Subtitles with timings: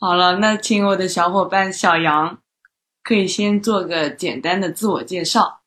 [0.00, 2.38] 好了，那请我的小伙伴小杨，
[3.02, 5.60] 可以先做个简单的自我介绍。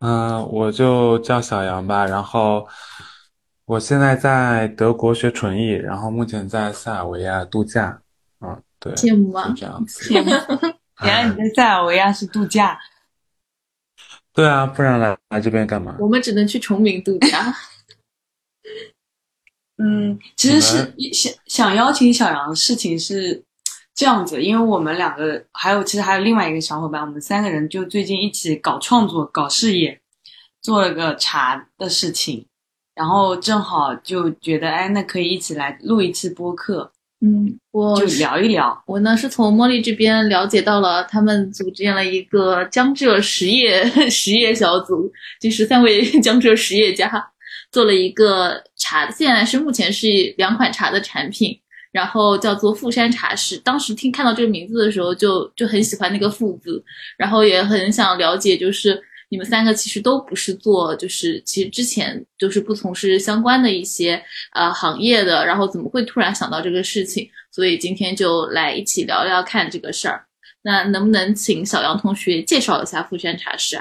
[0.00, 2.04] 嗯，我就叫小杨吧。
[2.04, 2.66] 然后
[3.66, 8.02] 我现在在德国学纯艺，然后目前在塞尔维亚度假。
[8.40, 9.54] 嗯，对，羡慕吗？
[9.56, 10.12] 这样 子。
[10.12, 10.30] 羡慕。
[11.04, 12.76] 原来你在塞尔维亚是度假？
[14.32, 15.94] 对啊，不然来来这边干嘛？
[16.00, 17.54] 我们只能去崇明度假。
[19.82, 23.42] 嗯，其实是想想邀请小杨的事情是
[23.94, 30.00] 这样子，因为我们两个还有其实还有另外一个小伙伴，我们三个人就最近一起搞创作、搞事业，
[30.62, 32.44] 做了个茶的事情，
[32.94, 36.92] 然后正好就觉得，哎，那可以一起来录一期播客。
[37.22, 38.82] 嗯，我就聊一聊。
[38.86, 47.30] 我呢是从茉莉这边了解到了，他们组建了一个江浙实业实业小组，就是三位江浙实业家
[47.70, 51.56] 做了一个茶，现在是目前是两款茶的产品，
[51.92, 53.56] 然后叫做富山茶室。
[53.58, 56.82] 当时听看到这个名字的时候，就就很喜欢那个“富”字，
[57.16, 59.00] 然后也很想了解，就是。
[59.32, 64.20] 你们三个其实都不是做，就是其实之前就是不从事相关的一些
[64.54, 67.30] 呃行业的，然后怎么会突然想到这个事情？
[67.52, 70.26] 所以今天就来一起聊聊看这个事儿。
[70.62, 73.80] 那能不能请小杨同学介绍一下富山茶室？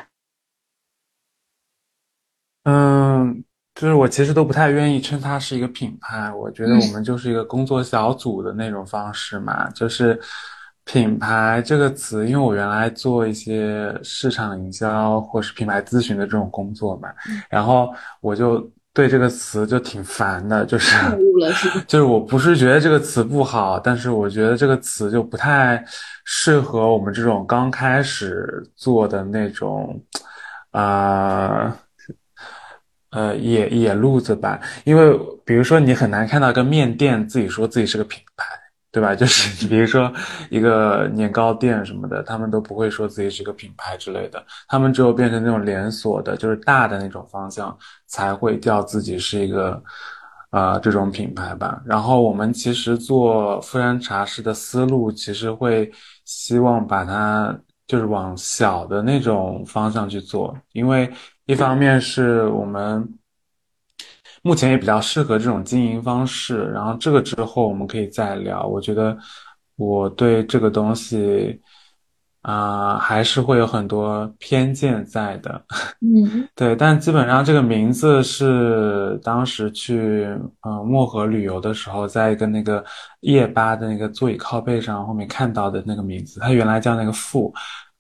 [2.66, 3.44] 嗯，
[3.80, 10.20] 就是我其实都不太愿意称它是一个品牌，我觉得我们就是一个工作小组的那种方式嘛，就是。
[10.86, 17.10] 品牌这个词，因为我原来做一些市场营销或是品牌咨询的这种工作嘛，
[17.48, 20.96] 然后我就对这个词就挺烦的，就是
[21.86, 25.86] 就是我不是觉得这个词不好，但是我觉得这个词就不太
[26.26, 30.02] 适合我们这种刚开始做的那种，
[30.72, 30.82] 啊，
[31.66, 31.78] 呃
[33.12, 38.46] 呃野野路子吧，因为比如说你很难看到个面店自己说自己是个品牌。
[38.92, 39.14] 对吧？
[39.14, 40.12] 就是你比如说
[40.50, 47.78] 一个年糕店什么的，他们都不会说自己是个品牌之类的，他们只有变成那种连锁的，就是大的那种方向，
[48.08, 49.80] 才会叫自己是一个，
[50.50, 51.80] 呃，这种品牌吧。
[51.86, 55.92] 然后我们其实做富山茶室的思路，其实会
[56.26, 57.56] 希望把它
[57.86, 61.08] 就是往小的那种方向去做，因为
[61.50, 63.08] 一方面是我们。
[64.42, 68.66] 目前也比较适合这种经营方式，然后这个之后我们可以再聊。
[68.66, 69.18] 我觉得
[69.76, 71.60] 我对这个东西
[72.44, 75.62] 啊，还是会有很多偏见在的。
[76.00, 80.26] 嗯， 对，但基本上这个名字是当时去
[80.62, 82.82] 嗯漠河旅游的时候，在一个那个
[83.20, 86.40] 夜吧的那个座椅靠背上后面看到的那个名字。
[86.40, 87.54] 它原来叫那个富，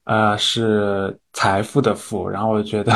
[0.05, 2.29] 呃，是财富的富。
[2.29, 2.93] 然后我就觉得。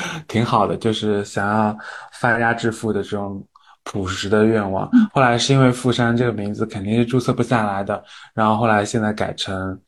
[0.28, 1.76] 挺好的，就是想要
[2.12, 3.44] 发家致富的这种
[3.84, 4.88] 朴实的愿望。
[5.12, 8.02] 后来是因为富山这个名字肯定是注册不下来的，
[8.34, 9.78] 然后后来现在改成，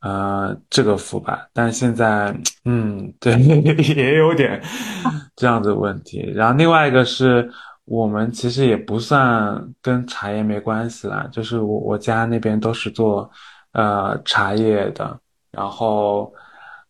[0.00, 1.46] 呃，这个富吧。
[1.52, 2.34] 但现在，
[2.64, 3.38] 嗯，对，
[3.94, 4.60] 也有点
[5.36, 6.32] 这样子问题。
[6.34, 7.50] 然后另外一个是
[7.84, 13.30] 我们其实也不算跟茶叶没关系啦，就是我我家那边都是做
[13.72, 15.18] 呃茶叶的，
[15.50, 16.32] 然后。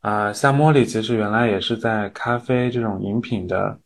[0.04, 3.78] 啊，像茉莉其实原来也是在咖啡这种饮品的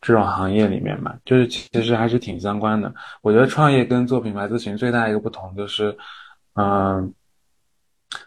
[0.00, 2.94] 这种行业里面嘛，就是其实还是挺相关的。
[3.22, 5.96] 我觉得创业跟做品牌咨询最大一个不同就是，
[6.54, 7.12] 嗯，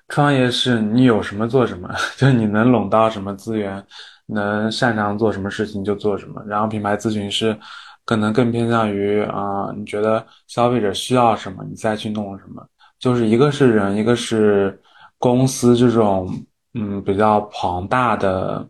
[0.09, 3.81] 创业是你有什么做什么， 就你能拢到什么资源，
[4.25, 6.43] 能擅长做什么事情就做什么。
[6.45, 7.57] 然后品牌咨询是
[8.03, 12.67] 可能更偏向于啊，你觉得消费者需要什么，你再去弄什么。
[12.99, 14.77] 就是一个是人，一个是
[15.17, 16.29] 公司这种。
[16.79, 18.63] 嗯，比较庞大的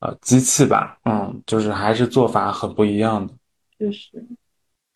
[0.00, 3.32] 呃机器吧，嗯，就是还是做法很不一样的。
[3.78, 4.10] 就是，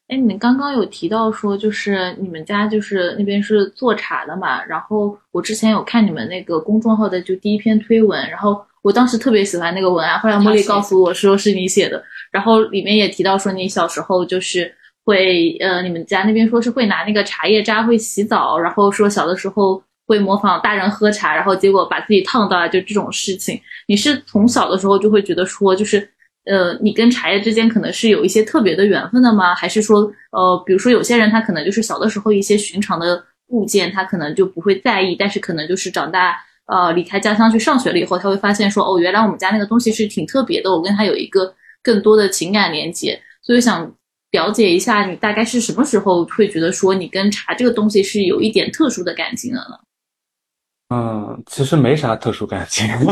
[0.08, 4.64] 哎，你刚刚有提到说，就是你们家就是那边是做茶的嘛？
[4.64, 14.74] 然后我之前有看你们那个公众号的就第一篇推文，然后我当时特别喜欢那个文案，后来茉莉告诉我说是你写的，然后里面也提到说你小时候就是
[15.04, 19.80] 会呃，你们家那边说是会拿那个茶叶渣会洗澡，然后说小的时候。
[20.06, 23.60] 会模仿大人喝茶，然后结果把自己烫到了，就这种事情。
[23.88, 26.08] 你是从小的时候就会觉得说，就是，
[26.44, 29.54] 呃，你跟茶叶之间可能是有一些特别的缘分的吗？
[29.54, 36.36] 还是说，呃，比如说有些人他可能就是小的时候一些寻常的物件，他可能就不会在意，但是可能就是长大，
[36.66, 43.20] 呃，离开家乡去上学了以后，他会发现说，哦，原来我们家那个东西是挺特别的，我跟他有一个更多的情感连接。
[43.42, 43.92] 所以想
[44.32, 49.78] 了解一下，你大概是什么时候会觉得说，你跟茶这个东西是有一点特殊的感情的呢？
[50.88, 53.06] 嗯，其实没啥特殊感情， 很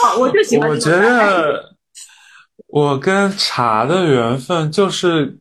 [0.00, 0.68] 好，我就喜欢。
[0.70, 1.74] 我觉得
[2.68, 5.36] 我跟茶的缘分就是，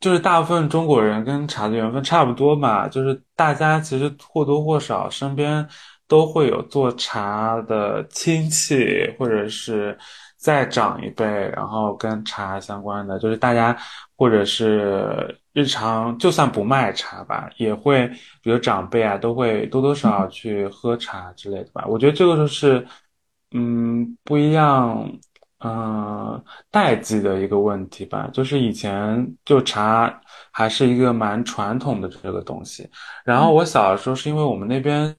[0.00, 5.68] 就是大部分中国人跟茶的缘分差不多嘛，就是大家其实或多或少身边
[6.08, 9.96] 都会有做茶的亲戚，或者是
[10.38, 13.76] 再长一辈，然后跟茶相关的，就是大家
[14.16, 18.06] 或者是日常就算不卖茶吧，也会
[18.42, 21.86] 比如长辈啊，都会多多少少去喝茶之类的吧。
[21.88, 22.86] 我觉得这个就是，
[23.52, 25.10] 嗯，不一样。
[25.66, 30.14] 嗯，代际的一个问题吧，就是以前就茶
[30.50, 32.86] 还是一个蛮传统的这个东西。
[33.24, 35.16] 然后我小的时候是因为我们那边，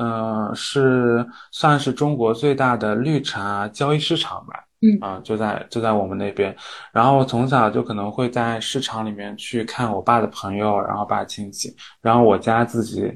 [0.00, 6.54] 嗯，是算是中国最大的绿茶交易市场吧，嗯，啊，就在就在我们那边。
[6.92, 13.10] 然后我从小就可能会在市场里面去看我爸的朋友，然后爸亲戚，然后我家自己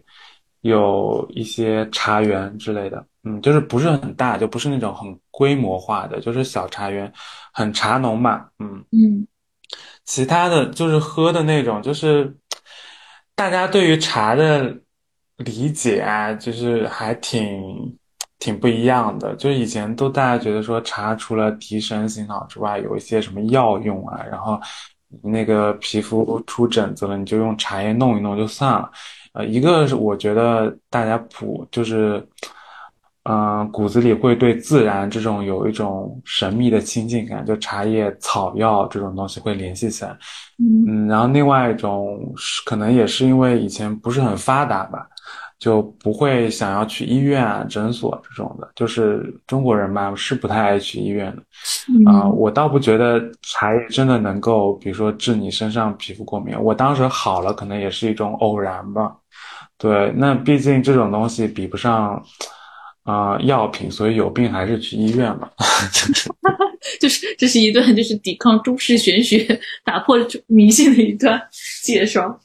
[0.62, 3.04] 有一些茶园之类的。
[3.24, 7.12] 嗯，就是不是很大，就不是那种很规模化的，就是小茶园，
[7.52, 8.48] 很茶农嘛。
[8.60, 9.26] 嗯嗯，
[10.04, 12.34] 其他的就是喝的那种，就是
[13.34, 14.74] 大家对于茶的
[15.36, 17.98] 理解啊，就是还挺
[18.38, 19.35] 挺不一样的。
[19.37, 24.61] 就是以前都大家觉得说茶除了提神醒脑之外，有一些什么药用啊，然后
[25.23, 28.90] 那个皮肤出疹子了，你就用茶叶弄一弄就算了。
[29.32, 32.26] 呃，一个是我觉得大家普就是。
[33.31, 40.17] 嗯，骨子里会对自然这种有一种神秘的亲近感，就茶叶、草药这种东西会联系起来。
[40.58, 45.06] 嗯，然后另外一种是可能也是因为以前不是很发达吧，
[45.58, 48.70] 就不会想要去医院啊、诊所这种的。
[48.75, 52.10] 就是中国人嘛，是不太爱去医院的。
[52.10, 56.58] 啊，我倒不觉得茶叶真的能够，比如说治你身上皮肤过敏。
[56.58, 59.14] 我当时好了，可能也是一种偶然吧。
[59.76, 62.22] 对，那毕竟这种东西比不上。
[63.04, 65.49] 啊，药品，所以有病还是去医院嘛。
[67.00, 71.40] 就是这是一段就是抵抗中式玄学、打破迷信的一段
[71.82, 72.38] 介绍。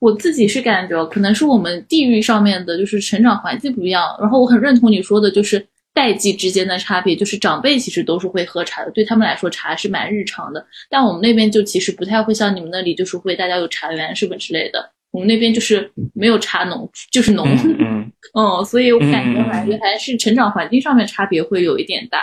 [0.00, 4.02] 我自己是感觉，可能是我们地域上面的，就是成长环境不一样。
[4.20, 10.66] 然后我很认同你说的，就是代际之间的差别，就是长辈其实都是会喝茶的，对他们来说茶是蛮日常的。
[10.88, 14.90] 但我们那边就其实不太会像你们那里，就是会大家有茶园什么之类的。
[15.12, 17.46] 我们那边就是没有茶农，就是农，
[17.80, 22.20] 嗯， 嗯，所以我感觉感觉还是成长环境上面差别会有一点大。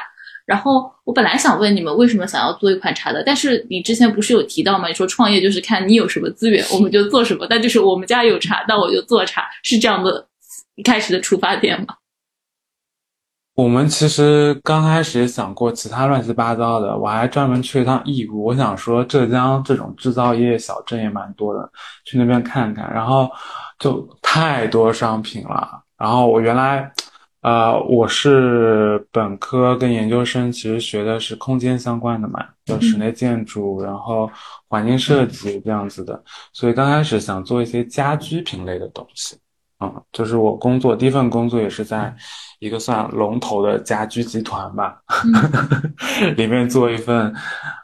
[0.47, 4.87] 然后我本来想问你们为什么想要做一款茶的，但是你之前不是有提到吗？
[4.87, 7.45] 你说创业就是看你有什么资源，我们就做什么。
[7.47, 10.25] 但就是我们家有茶，那我就做茶，是这样的
[10.75, 11.95] 一开始的出发点吗？
[13.55, 18.45] 我们其实刚开始也想过其他乱七八糟的，我还专门去了趟义乌。
[18.45, 21.69] 我想说浙江这种制造业小镇也蛮多的，
[22.05, 22.87] 去那边看看。
[22.93, 23.29] 然后
[23.79, 25.67] 就太多商品了。
[25.97, 26.91] 然后我原来，
[27.41, 34.29] 呃，我是本科跟研究生，其实学的是空间相关的嘛，就室内建筑，然后
[34.67, 36.21] 环境设计这样子的。
[36.51, 39.37] 所以刚开始想做一些家居品类的东西。
[39.79, 42.11] 嗯，就是我工作第一份工作也是在
[42.57, 44.99] 一个算龙头的家居集团吧，
[46.35, 47.31] 里面做一份，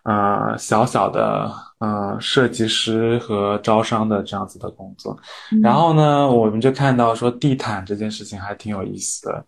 [0.04, 1.54] 呃，小小的，
[1.84, 5.18] 呃，设计师和招商的这样子的工作。
[5.62, 9.46] 然后呢，我们就看到说地毯这件事情还挺有意思的，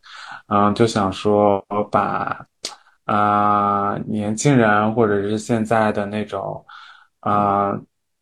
[0.47, 2.45] 嗯，就想说把，
[3.05, 6.65] 啊，年轻人或者是现在的那种，
[7.21, 7.71] 啊，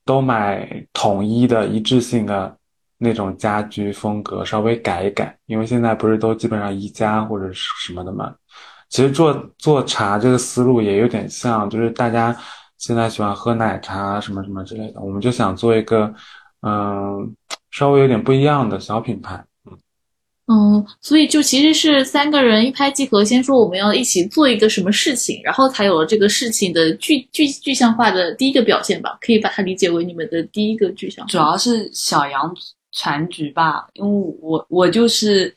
[0.05, 2.55] 都买统一的一致性的。
[2.99, 8.33] 那种家居风格稍微改一改，因为现在不是都基本上宜家或者是什么的嘛。
[8.87, 12.33] 其实做做茶这个思路也有点像，就是大家
[12.85, 16.13] 现在喜欢喝奶茶什么什么之类的，我们就想做一个
[16.67, 17.33] 嗯
[17.71, 19.45] 稍微有点不一样的小品牌。
[19.65, 19.77] 嗯
[20.47, 29.17] 嗯，所以就其实是三个人一拍即合，先说我们要一起做一个什么事情，然后才有了这个事情的具具具象化的第一个表现吧。
[29.21, 31.25] 可以把它理解为你们的第一个具象。
[31.27, 32.53] 主要是小杨。
[32.95, 35.51] 全局吧，因为我我就是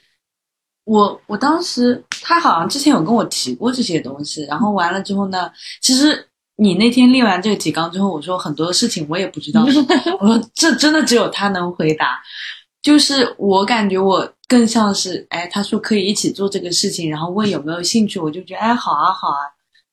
[0.85, 5.52] 我我当时他好像之前有跟我提过这些东西，然后完了之后呢，
[5.83, 6.26] 其实
[6.57, 9.63] 你那天列完这个提纲之后，我说很多事情我也不知道，
[10.21, 12.19] 我说这真的只有他能回答，
[12.83, 19.41] 就是我感觉我更像是哎，他说可以一起做这个事情，然后问有没有兴趣，我就觉得哎好啊好啊，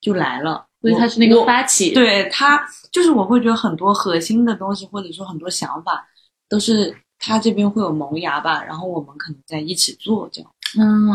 [0.01, 6.05] 就来了，所以他是那个发起，对他就是我会觉得很多核心的东西或者说很多想法
[6.49, 6.95] 都是。
[7.25, 10.51] 他这边会有萌芽吧，然后我们可能在一起做这样。
[10.77, 11.07] 嗯，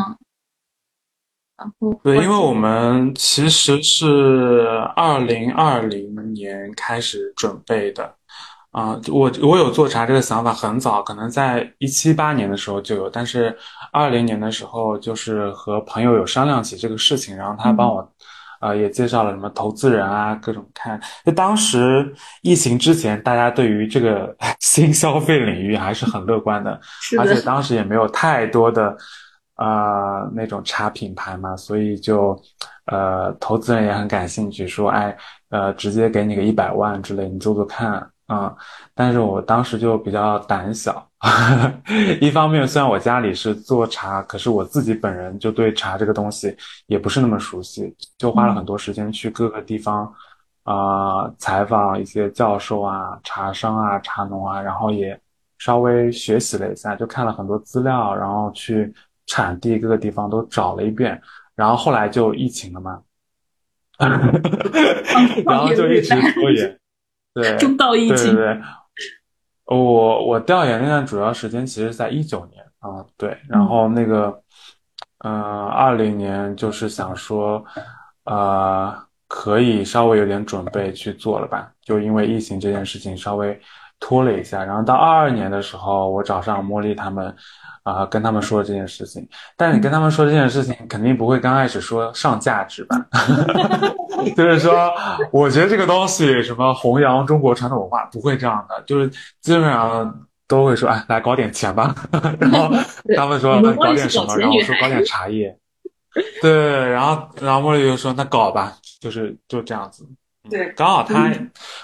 [1.59, 8.15] 然后对，因为我们其实是二零二零年开始准备的，
[8.71, 13.57] 啊，我我有做茶这个想法很早，可能在一七八年的时候就有，但是
[13.93, 18.09] 二零年的时候就是和朋友有商量起这个事情，然后他帮我
[18.61, 21.01] 呃，也介绍了什么投资人啊，各种看。
[21.25, 26.81] 就当时疫情之前，大家对于这个新消费领域还是很乐观的，
[27.19, 28.97] 而且当时也没有太多的
[29.59, 32.41] 呃那种茶品牌嘛，所以就
[32.87, 35.17] 呃投资人也很感兴趣，说哎
[35.51, 38.11] 呃直接给你个一百万之类，你做做看。
[38.31, 38.55] 嗯，
[38.95, 41.09] 但是我当时就比较胆小，
[42.21, 46.55] 一方面虽然我家里是做茶，可是我自己本人就对茶这个东西
[46.89, 50.13] 也不是那么熟悉，就花了很多时间去各个地方，
[50.65, 55.19] 啊，采访一些教授啊、茶商啊、茶农啊，然后也
[55.57, 58.93] 稍微学习了一下，就看了很多资料，然后去
[59.29, 61.21] 产地各个地方都找了一遍，
[61.55, 63.01] 然后后来就疫情了嘛，
[64.01, 66.77] 然后就一直拖延。
[67.35, 68.35] 对，中道疫情。
[68.35, 68.63] 对对对，
[69.67, 74.43] 我我调研那段主要时间其实在一九年啊，对，然后那个，
[75.19, 75.31] 嗯，
[75.67, 77.63] 二零年就是想说，
[78.25, 78.97] 呃，
[79.29, 83.61] 可以稍微有点准备去做了吧，就因为疫情这件事情稍微
[84.01, 87.37] 拖了一下，然后到二二年的时候，我找上茉莉他们。
[87.83, 92.97] 啊，跟他们说这件事情，但是你跟他们说这件事情，肯定不会刚开始说上价值吧？
[94.37, 94.93] 就是说，
[95.33, 99.09] 我觉得这个东西什么弘扬中国传统文化，不会这样的，就是
[99.41, 101.95] 基本上都会说，哎，来搞点钱吧。
[102.41, 102.71] 然后
[103.17, 105.57] 他们说搞点什么，然后我说搞点茶叶。
[106.43, 110.05] 对，然后然后茉莉就说那搞吧，就是就这样子。
[110.51, 111.33] 对，刚好他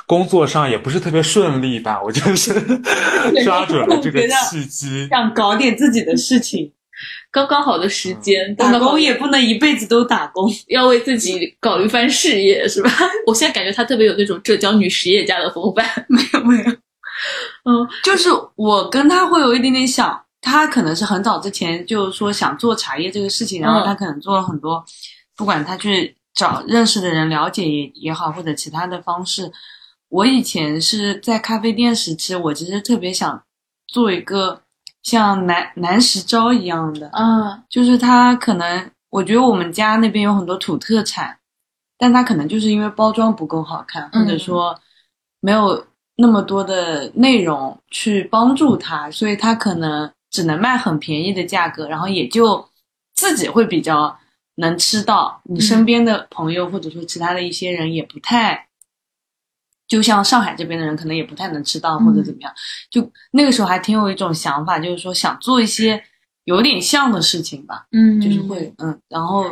[0.07, 2.53] 工作上也不是特别顺利吧， 我就是
[3.45, 6.73] 抓准了这个契机，想搞点自己的事情，
[7.31, 8.55] 刚刚好的时间。
[8.57, 12.91] 打工也不能一辈子都打工，要为自己搞一番事业，是吧？
[13.27, 15.85] 我现在感觉他特别有那种浙江女实业家的风范。
[16.09, 16.71] 没有没有，
[17.65, 24.85] 嗯，就是我跟他会有一点点像，他可能是很早之前就是说想做茶叶这个事情，然后他可能做了很多，
[25.37, 26.17] 不管他去。
[26.35, 29.53] 找认识的人了解也也好，或者其他的方式。
[30.09, 33.43] 我以前是在咖啡店时期，我其实特别想
[33.87, 34.61] 做一个
[35.03, 41.39] 像南南石招一样的，嗯，就是它可能，我觉得我们家那边有很多土特产，
[41.97, 44.79] 但它可能就是因为包装不够好看，或者说
[45.41, 45.87] 没有
[46.17, 52.69] 那么多的内容去帮助它，所以它可能只能卖很便宜的价格，然后也就
[53.15, 54.17] 自己会比较。
[54.57, 58.69] 能吃到你身边的朋友，或者说其他的一些人也不太，
[59.89, 62.53] 就像上海这边的人可能也不太能吃到或者怎么样。
[62.91, 66.03] 就那个时候还挺有一种想法，就是说想做一些
[66.45, 67.87] 有点像的事情吧。
[67.91, 69.01] 嗯，就是会嗯。
[69.09, 69.45] 然后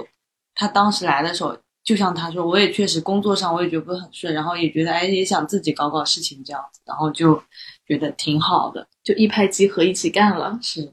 [0.54, 7.42] 他当时来的时候，就像他说，我也确实工作上我也觉得不是很顺，然后也觉得哎也想自己搞搞事情这样子，然后就
[7.86, 10.58] 觉得挺好的，就一拍即合一起干了。
[10.62, 10.92] 是。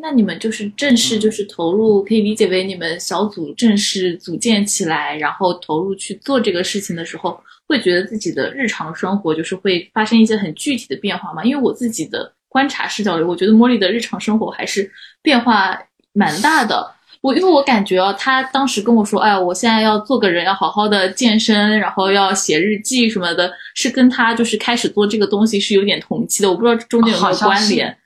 [0.00, 11.44] 那你们就是正式就是投入，可以理解为你们小组正式组建起来，然后投入去做这个事情的时候，会觉得自己的日常生活就是会发生一些很具体的变化吗？
[11.44, 14.90] 因为我自己的观察视角里，我觉得茉莉的日常生活还是
[15.22, 15.78] 变化
[16.12, 16.94] 蛮大的。
[17.20, 26.50] 我因为我感觉啊，他当时跟我说，哎，我现在要做个人，要好好的健身，然后要写日记什么的，是跟他就是开始做这个东西是有点同期的。
[26.50, 27.96] 我不知道中间有没有关联。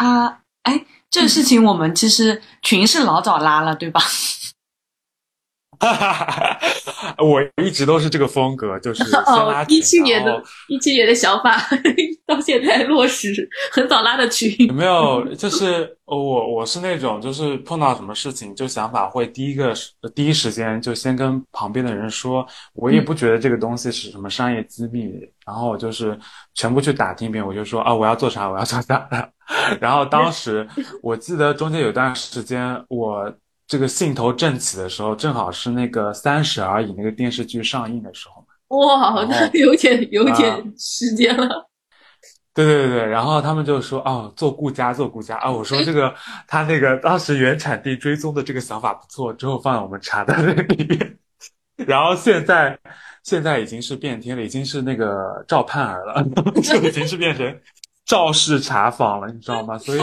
[0.00, 4.00] 他哎，这个事情我们其实群是老早拉了，对吧？
[5.80, 6.60] 哈哈哈！
[7.24, 9.78] 我一直都是这个风格，就是先拉群。
[9.78, 11.58] 一七年的一七年的想法
[12.26, 14.54] 到现在落实，很早拉的群。
[14.66, 15.24] 有没有？
[15.34, 19.72] 就是我我是那种，就是碰到什么事情，就想法会第一个
[20.14, 22.46] 第一时间就先跟旁边的人说。
[22.74, 25.10] 我也不觉得这个东西是什么商业机密，
[25.46, 26.18] 然后我就是
[26.54, 27.44] 全部去打听一遍。
[27.44, 28.50] 我就说啊，我要做啥？
[28.50, 29.08] 我要做啥？
[29.80, 30.68] 然后当时
[31.02, 33.32] 我记得中间有段时间我。
[33.70, 38.44] 这个兴头正起的时候，正好是那个《三十而已》那个电视剧上映的时候
[38.76, 41.70] 哇，那有点有点时间了。
[42.52, 46.12] 对对对对，然后他们就说：“哦，做顾家，做顾家啊！”我说：“这个
[46.48, 51.18] 他那个当时原产地追踪的这个想法不错，之后放在我们茶的那里面。
[51.86, 52.76] 然后现在
[53.22, 56.24] 现在已经是变天了，已经是那个赵盼儿了，
[56.60, 57.56] 就已经是变成
[58.04, 59.78] 赵氏茶坊了，你知道吗？
[59.78, 60.00] 所以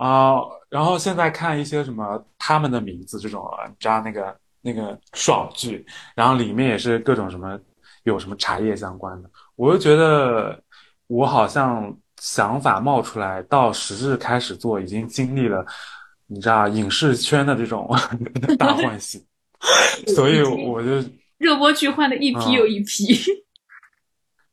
[0.00, 0.40] 啊。”
[0.70, 7.58] 然后现在看一些什么他们的名字这种，你知道那个那个爽剧，然后里面也是各种什么
[8.04, 10.62] 有什么茶叶相关的，我就觉得
[11.08, 15.66] 我好像想法冒出来到实质开始做，已经经历了
[16.28, 17.92] 你知道影视圈的这种
[18.56, 19.20] 大 换血，
[20.14, 21.04] 所以我就
[21.36, 23.18] 热播剧换了一批又一批，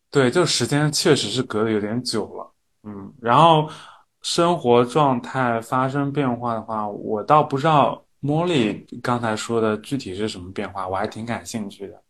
[0.09, 2.51] 对，就时间确实是隔的有点久了，
[2.85, 3.69] 嗯，然后。
[4.29, 12.03] 生活状态发生变化的话，我倒不知道茉莉刚才说的具体是什么变化，我还挺感兴趣的。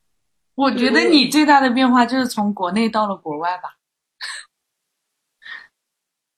[0.56, 3.76] 我觉得你最大的变化就是从国内到了国外吧。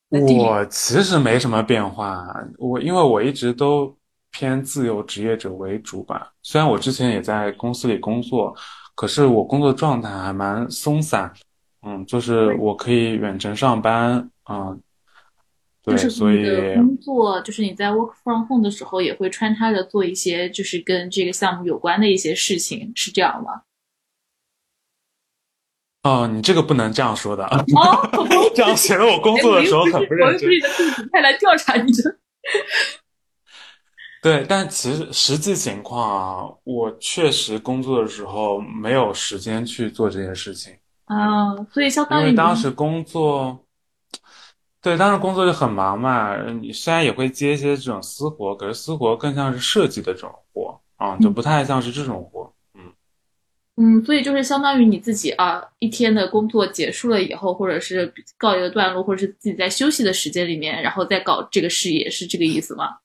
[0.09, 3.98] 我其实没什么变化，我因为我一直都
[4.31, 6.33] 偏自由职业者为主吧。
[6.43, 8.53] 虽然我之前也在公司里工作，
[8.95, 11.31] 可是我工作状态还蛮松散，
[11.83, 14.77] 嗯，就是我可以远程上班，嗯，
[15.83, 23.62] 对，所以工作就是你在 work from home 的时候也会穿插着做一些就是跟这个项目有关的一些事情，是这样吗？
[26.03, 27.62] 哦，你这个不能这样说的啊！
[28.55, 30.50] 这样显得我工作的时候很不认真。
[30.50, 32.17] 我派来调查你的。
[34.21, 40.74] 对，但其实实际情况啊，我确实工作的时候没有时间去做这件事情
[41.05, 41.53] 啊。
[41.71, 43.65] 所以相当于因为当时工作，
[44.81, 46.36] 对，当时工作就很忙嘛。
[46.62, 52.53] 你虽然也会接一些这种私活，可是私活更像是设计的这种活啊，就不太像是这种活。
[53.81, 62.98] 嗯，所以就是相当于你自己啊，一天的工作结束了以后，或者是告一个段落，或者是自己在休息的时间里面，然后再搞这个事业，是这个意思吗？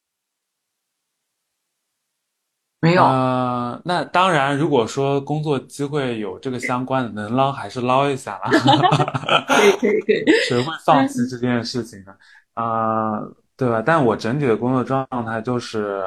[2.85, 3.03] 没有。
[3.05, 8.51] 呃，那当然，如果说工作机会有这个相关的，能捞还是捞一下啦。
[9.49, 10.25] 可以可以可以。
[10.47, 12.13] 谁会放弃这件事情呢？
[12.55, 13.19] 啊，
[13.57, 13.83] 对吧？
[13.85, 16.03] 但我整体的工作状态就是，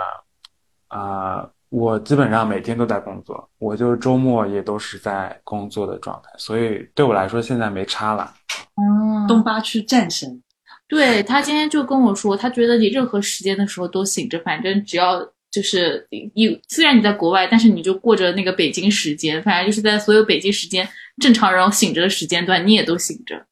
[0.90, 1.50] 啊。
[1.70, 8.34] 我基本上每天都在工作，我就是周末也都是在工作的状态，所以对我来说现在没差了。
[8.78, 10.42] 嗯，东八区战神，
[10.88, 15.20] 对他今天就跟我说，他觉得你任何时间的时候都醒着，反正只要
[15.58, 20.88] 就是你虽然你在国外，但是你就过着那个北京时间，反正就是在所有北京时间
[21.20, 23.44] 正常人醒着的时间段，你也都醒着。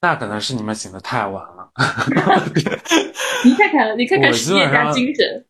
[0.00, 1.70] 那可能是你们醒的太晚 了。
[3.44, 5.46] 你看看，你看看实业家精神。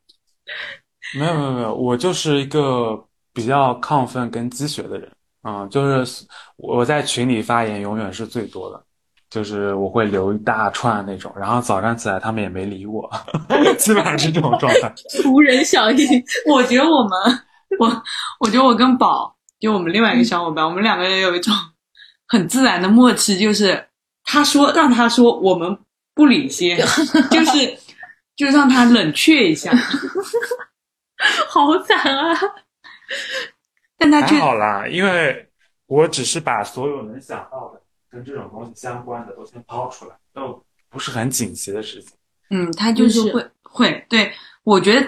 [1.19, 3.02] 没有没有没有，我就是一个
[3.33, 5.11] 比较亢奋跟积雪的人，
[5.45, 6.26] 嗯，就是
[6.57, 8.85] 我在群里发言永远是最多的，
[9.31, 13.09] 就是我会留一大串那种，然后早上起来他们也没理我，
[13.79, 14.93] 基本上是这种状态。
[15.25, 16.25] 无人响应。
[16.47, 17.43] 我觉得我们，
[17.79, 18.03] 我
[18.40, 21.55] 我觉得我跟宝，就我们另外一个小伙伴，我们两个人有一种
[22.27, 23.87] 很自然的默契，就是
[24.25, 25.79] 他说让他说，我们
[26.14, 26.77] 不领先，
[27.31, 27.79] 就是
[28.35, 29.73] 就让他冷却一下。
[31.49, 32.37] 好惨啊！
[33.99, 35.49] 但他还好啦，因为
[35.87, 37.80] 我只是把所有能想到的
[38.11, 42.12] 跟这种东西相关的都先抛出来，都不是很紧急的事情。
[42.51, 44.33] 嗯，他就是会会对
[44.64, 45.07] 我觉得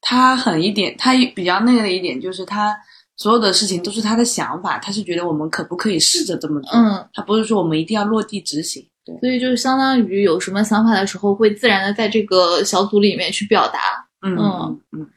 [0.00, 2.76] 他很一点，他比较那个的一点就是他
[3.16, 6.72] 所有的事情都是他的想法，他是觉得我们可不可以试着这么做？
[6.72, 8.84] 嗯，他不是说我们一定要落地执行。
[9.04, 13.78] 对，所以就是相当于有什么想法的时候，会自然的在这个小组里面去表达。
[14.22, 15.10] 嗯嗯嗯。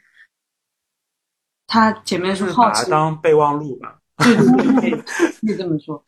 [1.66, 3.98] 他前面是好奇，当备忘录吧。
[4.18, 4.90] 对对对，
[5.42, 6.02] 可以这么说。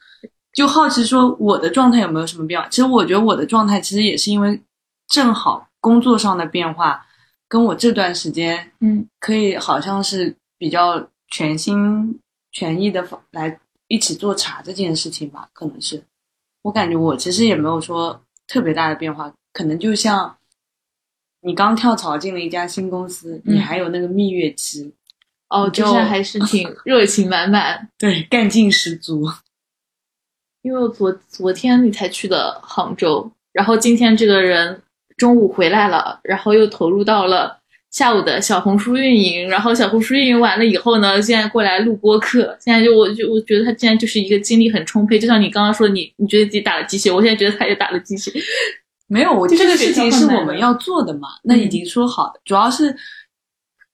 [0.56, 2.66] 就好奇说我的状态有没有什么变化？
[2.70, 4.58] 其实我觉得我的状态其实也是因为
[5.06, 7.06] 正好工作上的变化，
[7.46, 12.18] 跟我这段时间，嗯，可以好像是比较全心
[12.52, 15.46] 全意的来一起做茶这件事情吧。
[15.52, 16.02] 可能是
[16.62, 20.34] 我感觉我其实也没有说特别大的变化，可能就像
[21.42, 24.94] 你刚跳槽进了一家新公司，你还有那个蜜月期。
[25.48, 29.30] 哦，就是还是挺 热情满满，对，干劲十足。
[30.66, 34.82] 因为我昨昨天你才去的杭州，然后今天这个人
[35.16, 37.56] 中午回来了，然后又投入到了
[37.92, 48.32] 下午的小红书运营，然后小红书运营完了以后呢，现在过来录播课，现在就我就我觉得他现在就是一个精力很充沛，就像你刚刚说，你你觉得自己打了鸡血，我现在觉得他也打了鸡血。
[49.06, 52.96] 没有，我这个事情是我们要做的嘛，那已经说好的，主要是。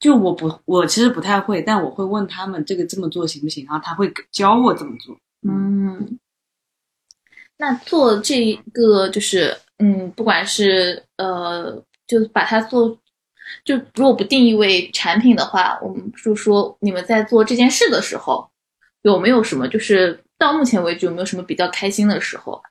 [0.00, 5.16] 就我不，我其实不太会，但我会问他们这个这么做行不行，然后他会教我怎么做。
[5.48, 6.18] 嗯，
[7.58, 12.98] 那做这个就是，嗯，不管是呃，就把它做，
[13.64, 18.50] 就如果不定义为产品的话，我们就说你们在做这件事的时候，
[19.02, 22.62] 有没有什么就是到目前为止有没有什么比较开心的时候？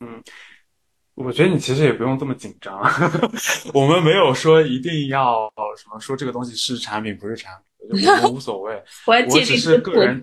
[0.00, 0.22] 嗯。
[1.20, 2.80] 我觉得你其实也不用这么紧张，
[3.74, 7.52] 我们没有说一定要什么说这个东西是产品不是产
[7.90, 8.80] 品，我们无所谓。
[9.04, 10.22] 我只是个人，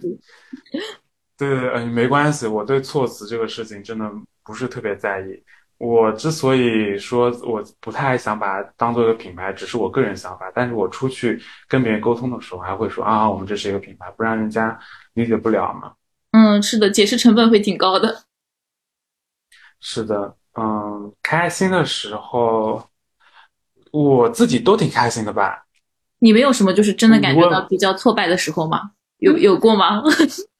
[1.37, 2.47] 对对对，没关系。
[2.47, 4.09] 我对措辞这个事情真的
[4.43, 5.43] 不是特别在意。
[5.77, 10.49] 我之所以说我不太想把它当做一个品牌，只是我个人想法。
[10.55, 14.79] 但是我出去跟别人沟通的时候，还会说啊，我们这是一个品牌，不然人家
[15.13, 15.93] 理解不了嘛。
[16.31, 18.23] 嗯，是的，解释成本会挺高的。
[19.81, 20.35] 是的。
[20.57, 22.87] 嗯，开心的时候，
[23.91, 25.65] 我自己都挺开心的吧。
[26.19, 28.91] 你没有什么就是真的感觉到比较挫败的时候吗？
[29.17, 30.01] 有有过吗？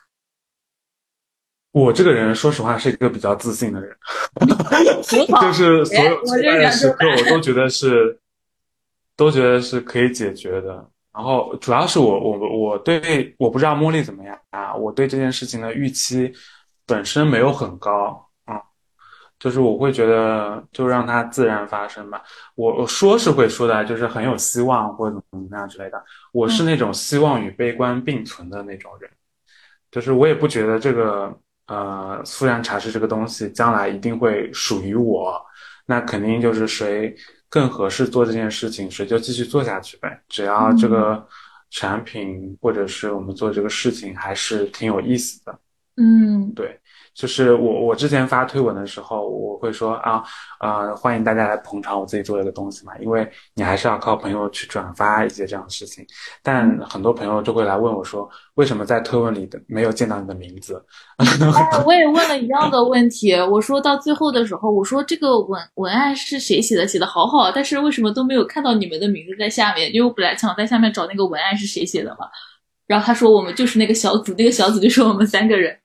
[1.76, 3.94] 我这个人说实话是一个比较自信的人
[5.42, 8.18] 就是所有挫败的时刻我都觉得是，
[9.18, 10.90] 都觉得是可以解决的。
[11.14, 16.32] 然后主要是我我我对我不知道茉莉怎么样啊，我对这件事情的预期
[16.86, 18.56] 本身没有很高啊，
[19.38, 22.24] 就是我会觉得就让它自然发生吧。
[22.56, 26.02] 我我说是会说的，就是很有希望或者怎么样之类的。
[26.32, 29.12] 我是那种希望与悲观并存的那种人，
[29.92, 31.38] 就是我也不觉得这个。
[31.68, 35.44] 呃，素然茶室这个东西将来一定会属于我，
[35.86, 37.16] 那肯定就是谁
[37.50, 40.22] 更合适做这件事情，谁就继续做下去呗。
[40.28, 41.28] 只要这个
[41.72, 45.60] 产品或者是我们做这个事情还是挺有意思的，
[45.98, 46.80] 嗯，对。
[47.16, 50.22] 就是我，我之前发推文的时候，我会说啊，
[50.60, 56.06] 呃，欢迎大家来捧场我自己做的一个东西嘛，因为你还是要靠朋友去转发一些这样的事情。
[56.44, 60.84] 但很多朋友就会来问我说，为什么在推文里的没有见到你的名字？
[61.86, 66.86] 我也问了一样的问题，我说到最后的时候，我说这个文文案是谁写的？
[66.86, 69.90] 写的好好，但是为什么都没有看到你们的名字在下面？
[69.96, 72.28] 因为我本来想在下面找那个文案是谁写的嘛。
[72.88, 75.76] 然后他说我们就是那个小组，那个小组就是我们三个人。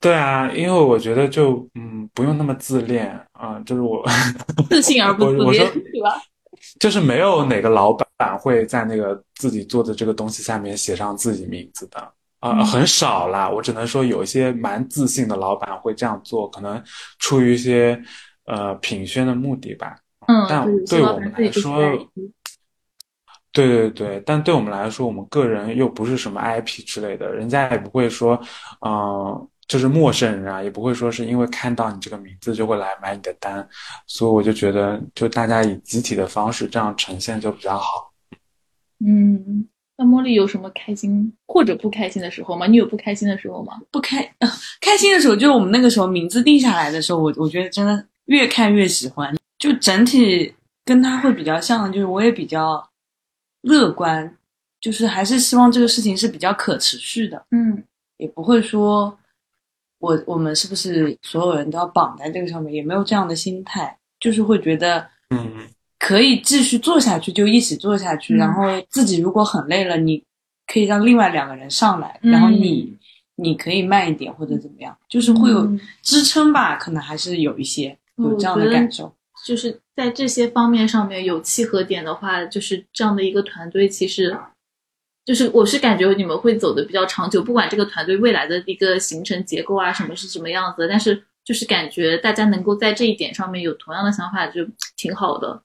[0.00, 4.04] 对啊，因为我觉得就嗯不用那么自恋啊，就是我
[4.68, 6.20] 自信而不自恋，对吧？
[6.80, 13.48] 就是没有哪个老板会在那个自己做的这个东西下面写上自己名字的啊，很少啦。
[13.48, 16.82] 我只能说有一些蛮自信的老板会这样做，可能
[17.18, 17.98] 出于一些
[18.44, 19.96] 呃品宣的目的吧。
[20.26, 21.80] 嗯，但对我们来说，
[23.52, 28.38] 对对对，但对我们来说，我们个人又不是什么 IP 之类的，人家也不会说
[28.84, 29.48] 嗯。
[29.68, 33.68] 就是陌生人啊，也不会说是因为看到你这个名字就会来买你的单，
[34.06, 38.10] 所以我就觉得，就大家以集体的方式这样呈现就比较好。
[39.04, 42.66] 嗯，那茉莉有什么开心或者不开心的时候吗？
[42.66, 43.74] 你有不开心的时候吗？
[43.90, 44.22] 不开，
[44.80, 50.54] 开心的时候就是我们那个时候名字定下来的时候，我我觉得真的越看越喜欢，就整体
[50.86, 52.82] 跟他会比较像，就是我也比较
[53.60, 54.34] 乐观，
[54.80, 57.84] 就是还是希望这个事情是比较可持续的，嗯，
[58.16, 59.18] 也不会说。
[59.98, 62.72] 我我们是不是所有人都要绑在这个上面？
[62.72, 65.50] 也没有这样的心态，就是会觉得，嗯，
[65.98, 68.34] 可以继续做下去就一起做下去。
[68.36, 70.22] 然后自己如果很累了，你
[70.66, 72.96] 可以让另外两个人上来，然后你
[73.36, 75.68] 你可以慢一点或者怎么样，就是会有
[76.02, 76.76] 支撑吧？
[76.76, 79.12] 可能还是有一些有这样的感受。
[79.46, 84.36] 就是在这些方面上面有契合点的话，就是这样的一个团队其实。
[85.28, 95.60] 就是我是感觉你们会走的比较长久，不管这个团队未来的一个形成结构啊什么是什么样子，但是就是感觉大家能够在这一点上面有同样的想法，就挺好的。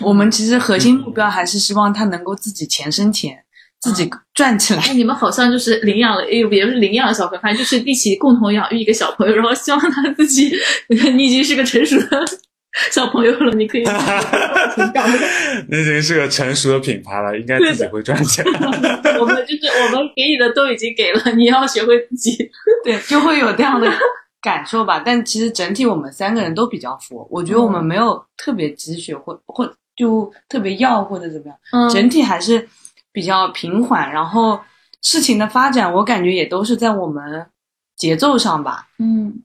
[0.00, 3.44] 我们其实核心目标还是希望他能够自己钱生钱，
[3.78, 4.82] 自己赚起来。
[4.94, 10.50] 你们好像就是领养了，哎，也不是领养了小朋友，反正就是一起共同养育一个小朋友，然后希望他自己，
[11.14, 12.24] 你已经是个成熟的。
[12.90, 13.84] 小朋友了，你可以。
[15.68, 18.44] 那已经是个成熟的品牌了，应该自己会赚钱。
[19.20, 22.36] 我们就是我们给你的都已经给了，你要学会自己。
[22.82, 23.88] 对，就会有这样的
[24.42, 25.00] 感受吧。
[25.06, 31.56] 但其实整体我们三个人都比较佛，我觉得我们没有特别积雪或或就特别要或者怎么样。
[31.70, 31.88] 嗯。
[31.90, 32.68] 整体还是
[33.12, 34.58] 比较平缓，然后
[35.00, 37.46] 事情的发展，我感觉也都是在我们
[37.96, 38.88] 节奏上吧。
[38.98, 39.43] 嗯。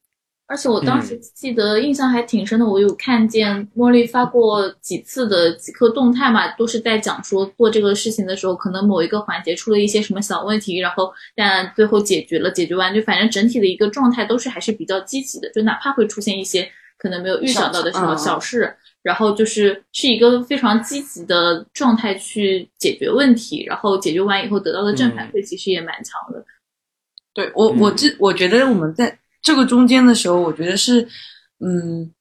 [0.50, 26.44] 而且我当时记得印象还挺深的，我有看见茉莉发过几次的几颗动态嘛，都是在讲说做这个事情的时候，可能某一个环节出了一些什么小问题，然后但最后解决了，解决完就反正整体的一个状态都是还是比较积极的，就哪怕会出现一些可能没有预想到的什么小事，然后就是是一个非常积极的状态去解决问题，然后解决完以后得到的正反馈其实也蛮强的。
[27.36, 29.16] 对我，我这我觉得我们在。
[29.50, 31.02] 这个中间的时候，我觉得是，
[31.60, 32.14] 嗯，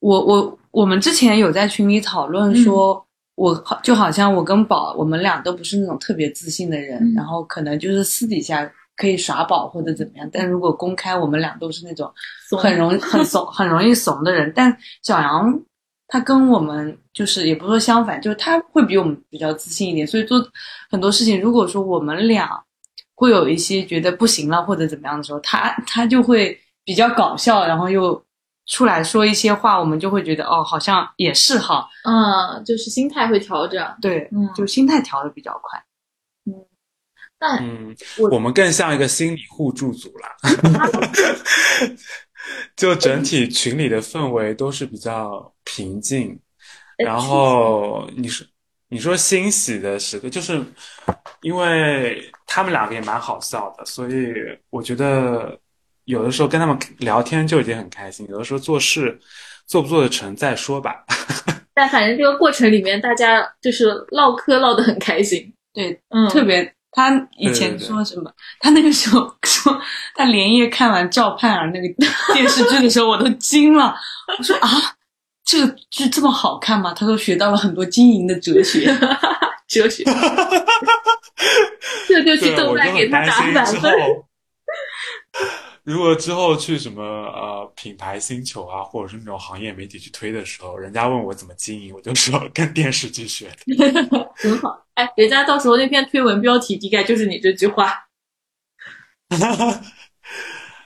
[0.00, 3.02] 我我我们之前有在群里讨论说，
[3.34, 12.12] 我好就好像我跟宝，我们俩都不是那种特别自信的人，然后可能就是私底下可以耍宝或者怎么样，但如果公开，我们俩都是那种
[12.60, 14.52] 很容易很怂、 很容易怂的人。
[14.54, 15.58] 但小杨
[16.08, 20.46] 他跟我们就是也不说相反，就是他会比我们比较自信一点，所以做
[20.90, 22.62] 很多事情，如果说我们俩。
[23.14, 28.22] 会有一些觉得不行了或者怎么样的时候，他他就会比较搞笑，然后又
[28.66, 35.82] 出来说一些话，我们就会觉得哦，好像也是哈，嗯，就是心态会调整，对，嗯，就心态调的比较快，
[36.46, 36.54] 嗯，
[37.38, 37.94] 但嗯，
[38.30, 40.28] 我们更像一个心理互助组啦，
[42.76, 46.38] 就整体群里的氛围都是比较平静，
[46.96, 48.46] 然后你说
[48.94, 50.64] 你说欣喜的时刻，就是
[51.42, 54.32] 因为他们两个也蛮好笑的，所以
[54.70, 55.58] 我觉得
[56.04, 59.18] 有的时候跟他们聊天就已经很开心，有的时候做事
[59.66, 61.04] 做不做得成再说吧。
[61.74, 65.52] 但反正这个过程里面，大家就是唠嗑唠得很开心。
[65.72, 69.76] 对，嗯，特别他以前说什么，他那个时候 说
[70.14, 73.92] 他连夜看完赵盼儿那个电视剧的时候，我都惊了。
[74.38, 74.68] 我说啊，
[75.44, 76.92] 这个剧这么好看吗？
[76.94, 78.86] 他说学到了很多经营的哲学，
[79.68, 80.04] 哲学。
[82.08, 83.92] 这就去豆瓣给他打满分。
[85.84, 94.82] 如果之后去什么呃品牌星球啊，或者是那种行业媒体去推的时候，人家问我怎么经营，我就说跟电视剧学的，很好。
[94.94, 98.06] 哎，人家到时候那篇推文标题大概就是你这句话。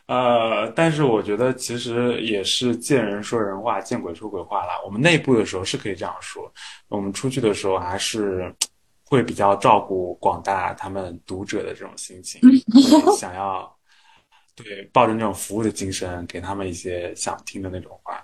[0.09, 4.73] 呃，但是我觉得其实也是见人说人话，见鬼说鬼话啦。
[4.85, 6.53] 我们内部的时候是可以这样说，
[6.88, 8.53] 我们出去的时候还是
[9.05, 12.40] 会比较照顾广大他们读者的这种心情，
[13.16, 13.73] 想要。
[14.61, 18.21] 对，抱着那种服务的精神，给他们一些想听的那种话，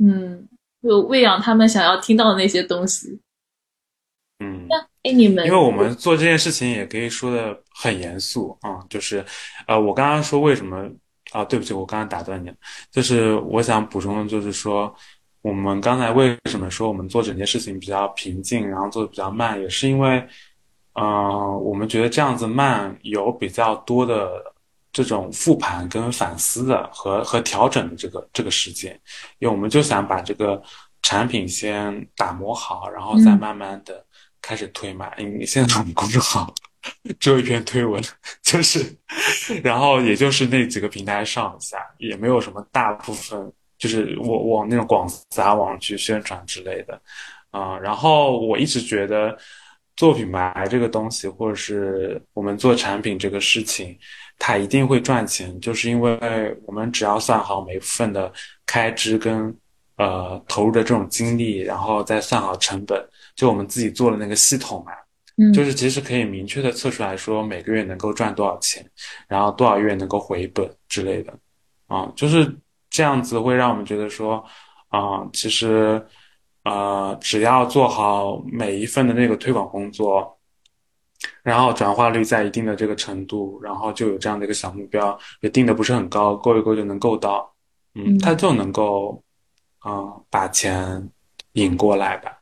[0.00, 0.44] 嗯，
[0.82, 3.20] 就喂养他们想要听到的那些东西。
[4.40, 9.24] 嗯，那哎，你们，因为我们做这件事情也可以说的很严肃啊，就是，
[9.68, 10.90] 呃，我刚刚说为什么
[11.36, 11.44] 啊？
[11.44, 12.54] 对不起，我刚刚打断你了，
[12.90, 14.94] 就是我想补充的就是说，
[15.42, 20.26] 我们刚才为什么说我们做整件事情比较平静，然后做的比较慢，也是因为，
[20.94, 21.04] 嗯，
[21.62, 24.54] 我们觉得这样子慢有比较多的。
[24.92, 28.98] 这种复盘跟反思的和和调整的这个这个时间，
[29.40, 30.62] 因为我们就想把这个
[31.02, 34.02] 产品先打磨好，然后再慢慢的
[34.40, 35.14] 开始推嘛。
[35.18, 36.50] 因为现在我们公众号
[37.18, 38.02] 只有一篇推文，
[38.42, 38.84] 就是，
[39.62, 47.00] 然后也就是那几个平台上一下，也没有什么大部分就是我往那种广撒网去宣传之类的，
[47.50, 49.36] 啊，然后我一直觉得
[49.96, 53.98] 做品牌这个东西，或者是我们做产品这个事情。
[54.38, 58.30] 它一定会赚钱，就是因为我们只要算好每部分的
[58.66, 59.56] 开支跟
[59.96, 63.02] 呃投入的这种精力，然后再算好成本，
[63.34, 64.92] 就我们自己做的那个系统嘛，
[65.36, 68.84] 嗯，就是其实可以明确的测出来说每个月能够赚多少钱，
[69.28, 71.32] 然后多少月能够回本之类的，
[71.86, 72.56] 啊，就是
[72.90, 74.44] 这样子会让我们觉得说，
[74.88, 76.04] 啊，其实
[76.64, 80.32] 呃只要做好每一份的那个推广工作。
[81.42, 87.50] 然后转化率在一定的这个程度，然后就有这样的一个小目标，也定的不是很高，够一够就能够到，
[87.94, 89.20] 嗯，他就能够，
[89.86, 91.10] 嗯，把钱
[91.52, 92.35] 引过来吧。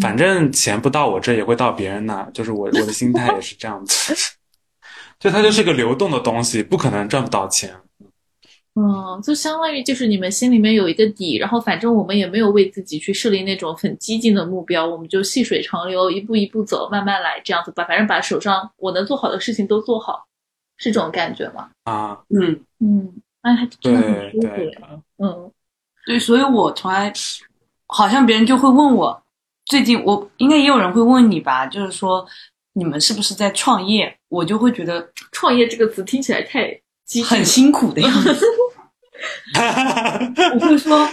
[0.00, 4.14] 反正钱不到我这也会到别人那，就是我我的心态也是这样子，
[5.18, 7.74] 就它就是个流动的东西，不可能赚不到钱。
[8.74, 17.84] 嗯，就相当于就是你们心里面有一个底，然后反正我们也没有为自己去设立那种很激进的目标，我们就细水长流，一步一步走，慢慢来，这样子吧。
[17.84, 20.24] 反正把手上我能做好的事情都做好，
[20.78, 21.68] 是这种感觉吗？
[21.82, 24.48] 啊，嗯嗯，哎，还真的很舒服。
[25.18, 25.52] 嗯，
[26.06, 27.12] 对，所以我从来
[27.88, 29.20] 好像别人就会问我，
[29.70, 32.26] 最近我应该也有人会问你吧，就是说
[32.74, 34.14] 你们是不是在创业？
[34.28, 36.78] 我就会觉得创业这个词听起来太。
[37.28, 38.40] 很辛苦的样子，
[40.54, 41.08] 我会说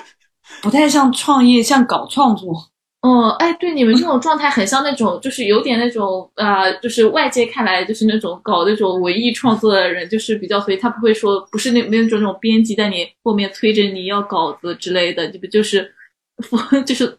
[0.61, 2.53] 不太像创业，像搞创作。
[3.01, 15.91] 哦，哎，对，你们这种状态很像那种，就是有点那种啊，就是外界看来就是那种搞那种文艺创作的人，就是比较随，他不会说不是那没有那种那种编辑在你后面催着你要稿子之类的，这不就是
[16.85, 17.17] 就是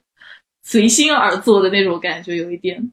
[0.69, 2.93] 随心而做的那种感觉，有一点。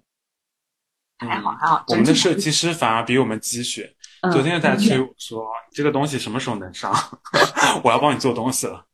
[1.18, 3.94] 还好还好，我们的设计师反而比我们积雪。
[4.32, 6.94] 昨天在 催我说：“这个东西什么时候能上？
[7.84, 8.86] 我要帮你做东西了。”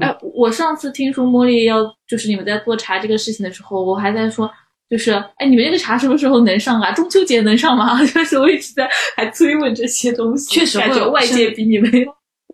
[0.00, 4.50] 哎，我上次听说茉莉要就是你们在做茶这个事情的时候，我还在说，
[4.88, 6.90] 就是哎，你们这个茶什么时候能上啊？
[6.92, 8.02] 中秋节能上吗？
[8.08, 10.50] 就是我一直在还追问这些东西。
[10.54, 11.90] 确实，感觉外界比你们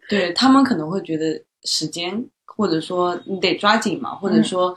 [0.09, 4.77] 对他们可能会觉得时间，或者说你得抓紧嘛，或者说。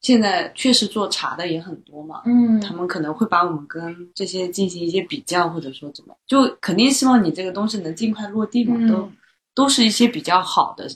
[0.00, 9.10] 现在确实做茶的也很多嘛，嗯，他们可能会把我们跟这些进行一些比较，或者说怎么，就肯定希望你这个东西能尽快落地嘛，都
[9.54, 10.88] 都是一些比较好的，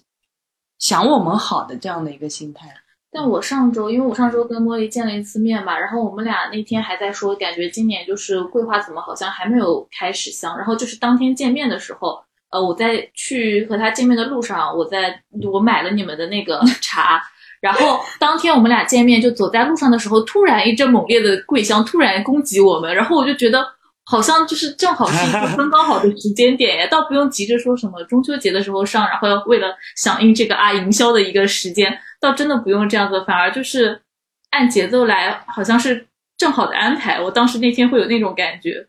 [0.78, 2.74] 想我们好的这样的一个心态。
[3.10, 12.18] 但我上周，因为我上周跟茉莉见了一次面嘛，然后我们俩那天还在说，感觉今年就是桂花怎么好像还没有开始香，然后就是当天见面的时候，
[12.50, 17.22] 呃，我在去和他见面的路上，我在我买了你们的那个 茶。
[17.64, 23.66] 然后当天我们俩见面，就走在路上的时候，突然一阵猛烈的桂香突然攻击我们，然后我就觉得
[24.04, 34.02] 好像就是正好是一个刚刚好的时间点呀， 倒不用急着说什么中秋节的时候上，然后要为了响应这个啊营销的一个时间，倒真的不用这样子，反而就是
[34.50, 37.18] 按节奏来，好像是正好的安排。
[37.18, 38.86] 我当时那天会有那种感觉。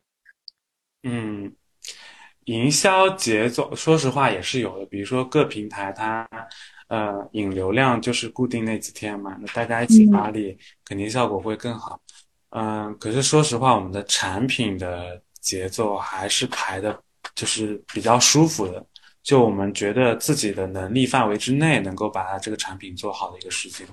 [1.03, 1.53] 嗯，
[2.45, 4.85] 营销节奏，说实话也是有的。
[4.87, 6.27] 比如说各平台它，
[6.87, 11.99] 呃，引流量就是固定那几天嘛，那大家一起发力，肯定效果会更好。
[12.49, 16.97] 嗯，可是说实话，我们的产品的节奏还是排的，
[17.33, 18.85] 就是比较舒服的。
[19.23, 23.85] 就我们觉得自己的能力范围之内，能够把它这个产品做好的一个事情，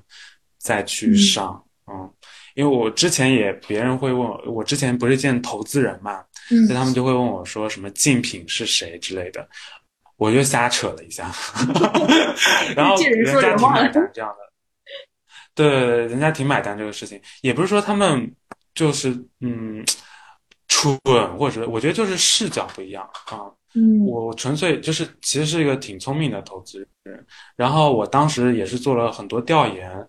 [0.59, 1.65] 再去上。
[1.91, 2.09] 嗯，
[2.55, 9.49] 因为我之前也别人会问我，我之前不是见投资人嘛，所以他们就会问我说什么竞品是谁之类的，
[10.17, 11.31] 我就瞎扯了一下
[12.77, 14.53] 然后人家挺买 单这样的，
[15.55, 15.69] 对，
[16.07, 18.35] 人家挺买单这个事情，也不是说他们
[18.75, 19.85] 就是嗯
[20.69, 20.97] 蠢，
[21.37, 30.09] 或者我觉得就是视角不一样啊，嗯，我纯粹就是其实是一个挺聪明的投资人，然后我当时也是做了很多调研。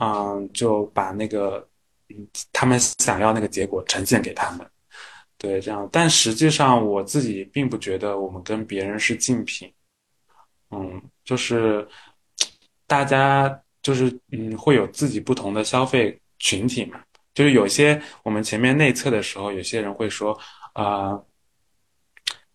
[0.00, 1.64] 嗯，就把那个，
[2.08, 4.68] 嗯，他们想要那个结果呈现给他们，
[5.44, 5.86] 对，这样。
[5.92, 9.70] 但实际上，我自己并不觉得我们跟别人是竞品，
[10.70, 11.86] 嗯，就是
[12.86, 16.98] 大家就是嗯，会有自己不同的消费群体嘛。
[17.34, 20.38] 就是有些我们前面内测的时候，有些人会说，
[20.72, 21.20] 啊，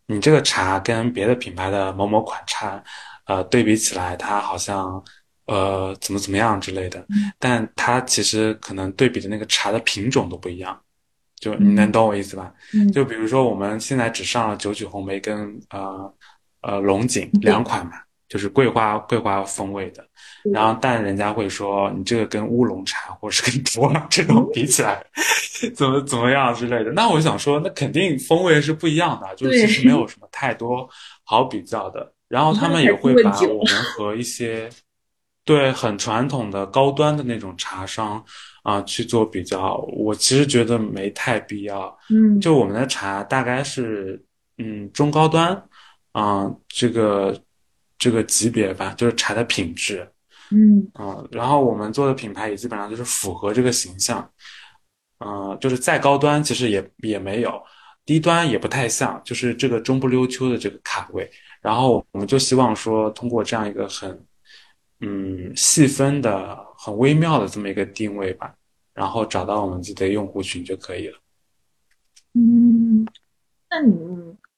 [0.08, 2.84] 你这个茶跟别的品牌的某某款茶，
[3.26, 5.04] 呃，对比起来，它好像。
[5.46, 7.04] 呃，怎么怎么样之类的，
[7.40, 10.80] 但它其实可能对比的那个茶的品种都不一样，
[11.40, 12.54] 就你能懂我意思吧？
[12.94, 16.14] 就比如说我们现在只上了九曲红梅跟呃
[16.62, 17.94] 呃龙井两款嘛，
[18.28, 20.06] 就是桂花桂花风味的，
[20.54, 25.02] 然后但人家会说你这个跟乌龙茶或者是跟普洱这种比起来，
[25.74, 30.90] 怎么怎么样之类的，那我想说，那肯定风味是不一样的，就是其实没有什么太多
[31.24, 32.12] 好比较的。
[32.28, 34.70] 然后他们也会把我们和一些。
[35.46, 38.24] 对，很传统的高端的那种茶商
[38.64, 41.98] 啊去做比较，我其实觉得没太必要。
[42.10, 44.24] 嗯，就我们的茶大概是
[44.58, 45.56] 嗯中高端
[46.12, 47.40] 啊这个
[47.98, 50.08] 这个级别吧，就是茶的品质。
[50.52, 54.30] 嗯啊，然后我们做的品牌也基本上就是符合这个形象。
[55.20, 57.62] 嗯，就是再高端其实也也没有，
[58.06, 61.30] 低端也不太像，就是这个中不溜秋的这个卡位。
[61.62, 64.26] 然后我们就希望说通过这样一个很。
[65.02, 68.54] 嗯，细分的很微妙的这么一个定位吧，
[68.94, 71.18] 然后找到我们自己的用户群就可以了。
[72.34, 73.08] 嗯，
[73.70, 73.96] 那你，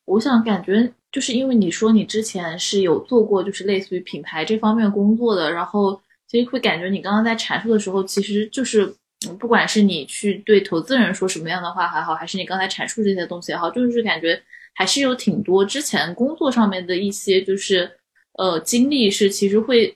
[0.05, 8.91] 我想感觉就是因为你说你之前是有做过就是类似于品牌这方面工作的，然后其实会感觉你刚刚在阐述的时候，其实就是
[9.39, 14.41] 不管是你去对投资人说什么样的话还好，还是你刚才阐述这些东西也好，就是感觉
[14.73, 17.91] 还是有挺多之前工作上面的一些就是
[18.39, 19.95] 呃经历是其实会。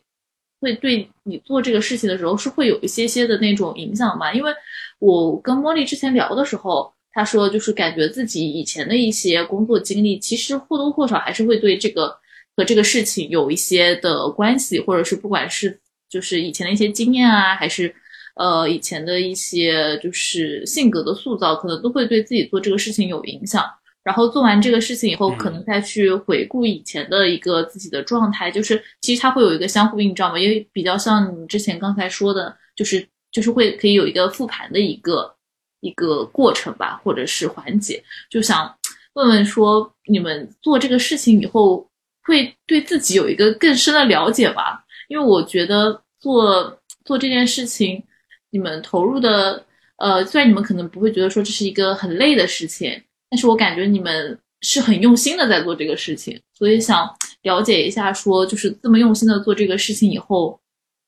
[0.66, 4.34] 会对你做这个事情的时候是会有一些些的那种影响吧？
[4.34, 4.52] 因为
[4.98, 12.18] 我跟茉莉之前聊的时候，她说就是感觉自己以前的一些工作经历，其实或多或少还是会对这个
[12.58, 17.94] 和这个事情有一些的关系，或者是不管是就是以前的一些经验啊，还是
[18.36, 23.64] 呃以前的一些就是性格的塑造，可能都会对自己做这个事情有影响。
[24.06, 35.36] 然后做完这个事情以后，可能再去回顾以前的一个自己的状态，就是其实它会有一个相互映照嘛，因为比较像你之前刚才说的，就是就是会可以有一个复盘的一个
[35.80, 38.00] 一个过程吧，或者是环节。
[38.30, 38.72] 就想
[39.14, 41.90] 问问说，你们做这个事情以后，
[42.22, 44.86] 会对自己有一个更深的了解吧？
[45.08, 48.04] 因为我觉得做做这件事情，
[48.52, 49.66] 你们投入的，
[49.98, 53.02] 呃，虽然你们可能不会觉得说这是一个很累的事情。
[53.36, 60.58] 但是我感觉你们是很用心的在做这个事情，所以想了解一下，说就是这么用心的做这个事情以后，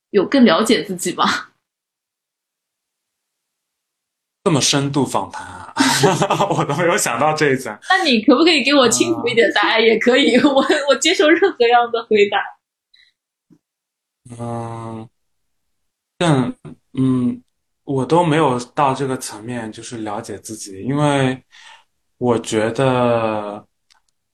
[0.09, 1.23] 有更了解自己吗？
[4.43, 5.73] 这么深度访谈啊，
[6.51, 7.73] 我都没有想到这一层。
[7.89, 9.81] 那你可不可以给我清楚一点答案？
[9.81, 12.37] 也可以，我我接受任何样的回答。
[14.37, 15.07] 嗯，
[16.17, 16.53] 但
[16.91, 17.41] 嗯，
[17.85, 21.41] 我都没有到这个层面，就是了解自己，因为。
[22.17, 23.63] 我觉得，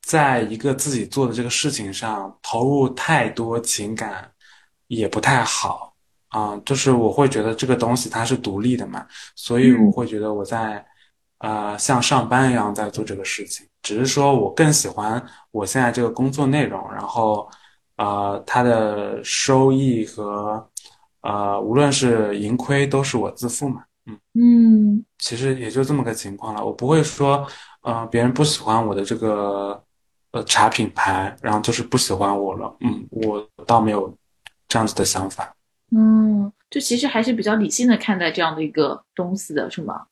[0.01, 4.31] 在一个自己做的这个事情上投入太多情感，
[4.87, 5.93] 也不太好
[6.29, 6.55] 啊。
[6.65, 9.05] 就是我会觉得这个东西它是独立的嘛，
[9.35, 10.85] 所以我会觉得我在，
[11.39, 13.67] 呃，像上班一样在做这个事情。
[13.81, 15.21] 只是说我更喜欢
[15.51, 17.49] 我现在这个工作内容，然后，
[17.97, 20.65] 呃，它的收益和，
[21.19, 23.83] 呃，无论是盈亏都是我自负嘛。
[24.05, 27.45] 嗯嗯，其实也就这么个情况了，我不会说。
[27.83, 29.81] 呃，别人不喜欢我的这个
[30.31, 32.75] 呃茶品牌，然后就是不喜欢我了。
[32.81, 34.13] 嗯，我倒没有
[34.67, 35.55] 这样子的想法。
[35.95, 40.07] 嗯，就其实还是比较理性的看待这样的一个东西的，是吗？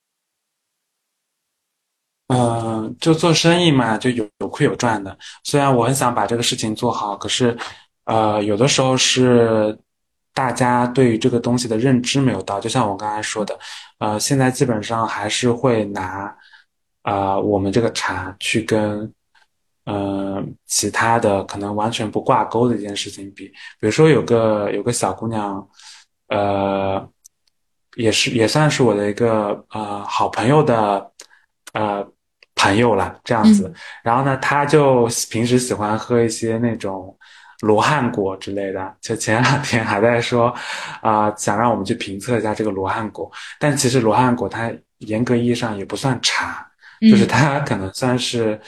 [2.28, 5.17] 嗯，就做生意嘛，就有有亏有赚的。
[5.43, 7.57] 虽然我很想把这个事情做好，可是，
[8.05, 9.78] 呃，有的时候是
[10.34, 12.59] 大家对于这个东西的认知没有到。
[12.59, 13.59] 就像我刚才说的，
[13.97, 16.34] 呃，现在基本上还是会拿，
[17.02, 19.14] 啊，我们这个茶去跟，
[19.86, 23.47] 呃，其他的可能完全不挂钩的一件事情比。
[23.47, 25.68] 比如说有个有个小姑娘，
[26.28, 27.08] 呃，
[27.95, 31.12] 也是也算是我的一个呃好朋友的，
[31.74, 32.08] 呃。
[32.54, 33.74] 朋友了这样子，
[34.04, 37.18] 然后呢，她就平时喜欢喝一些那种
[37.62, 40.54] 罗汉果之类的，就前两天还在说，
[41.02, 46.70] 啊，想让我们去评测一下这个罗汉果，但其实罗汉果它严格意义上也不算茶，
[47.10, 48.60] 就是它可能算是，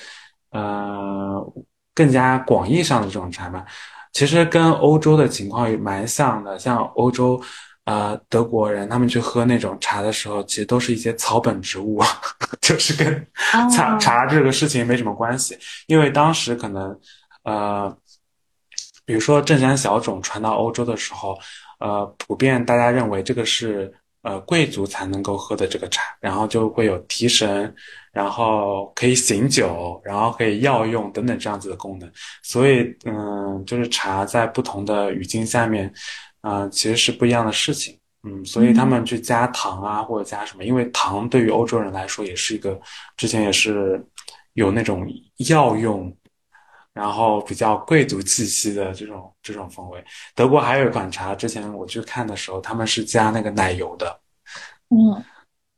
[0.51, 1.53] 呃，
[1.93, 3.65] 更加广义上的这种茶吧。
[4.11, 7.41] 其实跟欧洲的情况也蛮像的，像欧洲。
[7.85, 12.01] 呃，德国人他们去喝那种茶的时候，其实都是一些草本植物，
[12.61, 13.27] 就是跟
[13.69, 15.59] 茶茶这个事情没什么关系。
[15.87, 16.97] 因为当时可能，
[17.43, 17.93] 呃，
[19.03, 21.37] 比如说正山小种传到欧洲的时候，
[21.81, 27.73] 呃，普遍大家认为这个是呃贵族才能够喝的这个茶，然后就会有提神，
[28.11, 32.11] 然后可以醒酒，然后可以药用等等这样子的功能。
[32.41, 35.93] 所以，嗯，就是茶在不同的语境下面。
[36.45, 42.77] 嗯，其实是不一样的事情，嗯，所以他们去加糖啊，或者加什么，因为糖对于欧洲人来说也是一个，
[43.15, 44.05] 之前也是
[44.55, 45.07] 有那种
[45.49, 46.13] 药用，
[46.93, 50.03] 然后比较贵族气息的这种这种风味。
[50.35, 54.19] 德国还有一款茶，之前我去看的时候，他们是加那个奶油的。
[54.89, 55.23] 嗯，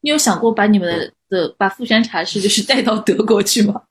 [0.02, 3.82] 你有想过把你们的的把富山茶室就是带到德国去吗？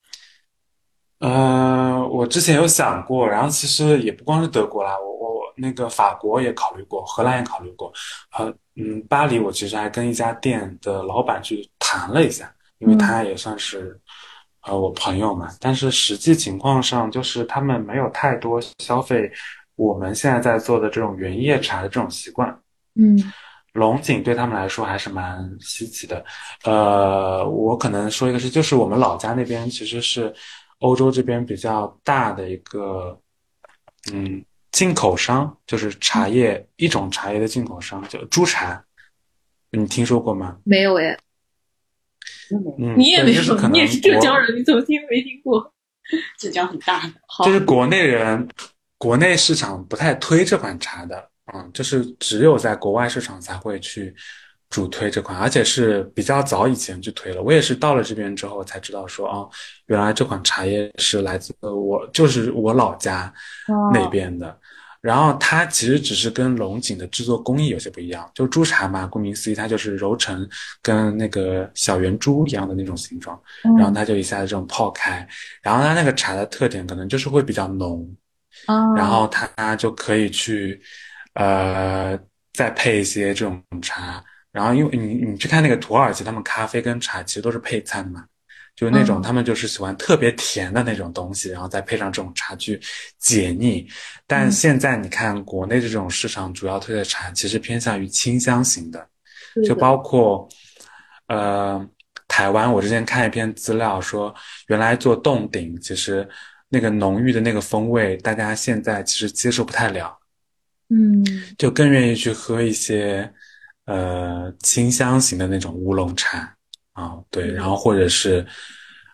[1.20, 5.42] 呃，我之前有想过，然后其实也不光是德国啦，我我。
[5.54, 7.92] 那个法国也考虑过，荷兰也考虑过，
[8.38, 14.00] 呃，嗯，巴黎我其实还跟一家店的老板去谈了一下，因为他也算是，
[14.62, 15.48] 呃，我朋友嘛。
[15.60, 19.30] 但是实际情况上，就是他们没有太多消费
[19.76, 22.60] 我们现在在做的这种原叶茶的这种习惯。
[22.94, 23.18] 嗯，
[23.72, 26.24] 龙井对他们来说还是蛮稀奇的。
[26.64, 30.34] 呃，我可能说一个是，就是我们老家那边其实是
[30.80, 33.20] 欧洲这边比较大的一个，
[34.12, 34.44] 嗯。
[34.72, 38.82] 进口商就是茶叶一种茶叶的进口商，叫朱茶，
[39.70, 40.56] 你听说过吗？
[40.64, 41.14] 没有哎，
[42.78, 45.72] 嗯，你也没说，你也是浙江人，你怎么听没听过？
[46.38, 47.12] 浙江很大的，
[47.44, 48.48] 就是国内人，
[48.98, 54.14] 国内市场不太推这款茶的，嗯，就是只有在国外市场才会去。
[54.72, 57.42] 主推这款，而且是比较早以前就推了。
[57.42, 59.46] 我也是到了这边之后才知道说，哦，
[59.84, 63.30] 原来这款茶叶是来自我，就是我老家
[63.92, 64.58] 那边的。
[65.02, 70.48] 然后它其实只是跟龙井的制作工艺有些不一样，就珠茶嘛，顾名思义，它就是揉成
[70.80, 73.38] 跟那个小圆珠一样的那种形状，
[73.76, 75.28] 然后它就一下子这种泡开，
[75.60, 78.08] 然后它那个茶的特点可能就是会比较浓，
[78.96, 80.80] 然后它就可以去，
[81.34, 82.18] 呃，
[82.54, 84.24] 再配一些这种茶。
[84.52, 88.26] 然后，因为你你去看那个土耳其，他们咖啡跟茶其实都是配餐的嘛，
[88.74, 92.80] 就是那种他们就是喜欢特别甜的那种东西，然后再配上这种茶具
[93.18, 93.86] 解腻。
[94.26, 99.06] 但现在你看国内这种市场主要推的茶，其实偏向于清香型的，
[99.64, 100.48] 就包括
[101.28, 101.86] 呃
[102.26, 104.34] 台湾，我之前看一篇资料说，
[104.68, 106.28] 原来做冻顶，其实
[106.68, 110.18] 那个浓郁的那个风味，大家现在其实接受不太了，
[110.88, 111.24] 嗯，
[111.58, 113.32] 就更愿意去喝一些。
[113.84, 116.56] 呃，清香型的那种乌龙茶
[116.92, 118.44] 啊，对，然后或者是，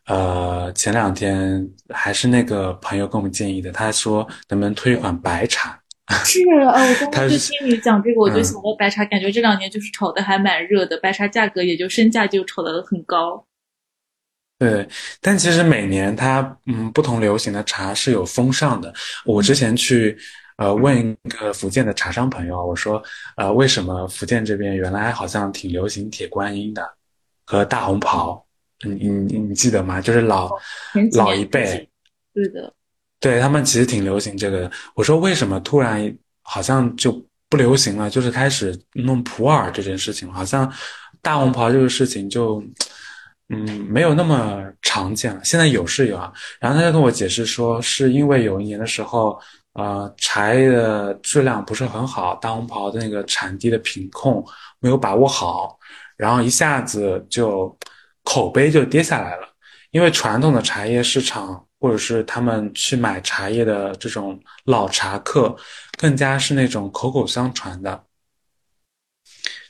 [0.06, 5.80] 呃，前两天还是那个朋友跟我们建议的，他说能不能推一款白茶？
[6.24, 13.44] 是啊，我刚刚就听你讲这个，我就想到白茶，感觉这两年就是炒的还蛮热的，白茶价格也就身价就炒的很高。
[14.58, 14.88] 对，
[15.20, 18.92] 但其实每年它嗯不同流行的茶是有风尚的，
[19.24, 20.18] 我之前去。
[20.58, 23.00] 呃，问一个福建的茶商朋友，我说，
[23.36, 26.82] 呃，为什么福建这边原来好像挺流行铁观音的
[27.48, 28.44] 和大红袍？
[28.84, 30.02] 你你你记得吗？
[30.02, 30.50] 就是老
[31.16, 31.88] 老一辈，
[32.34, 32.74] 对的，
[33.18, 34.70] 对他们其实挺流行这个。
[34.94, 37.10] 我说为什么突然好像就
[37.48, 38.10] 不流行了？
[38.10, 40.70] 就是开始弄普洱这件事情，好像
[41.22, 42.62] 大红袍这个事情就
[43.48, 45.40] 嗯没有那么常见了。
[45.42, 46.30] 现在有是有啊，
[46.60, 49.40] 然后他就跟我解释说，是因为有一年的时候。
[49.74, 54.44] 呃，茶叶的质量不是很好，大红袍的那个产地的品控
[54.80, 55.78] 没有把握好，
[56.18, 57.74] 然后一下子就
[58.22, 59.48] 口碑就跌下来了。
[59.90, 65.56] 因为传统的茶叶市场或者是他们去买茶叶的这种老茶客，
[65.96, 68.04] 更加是那种口口相传的，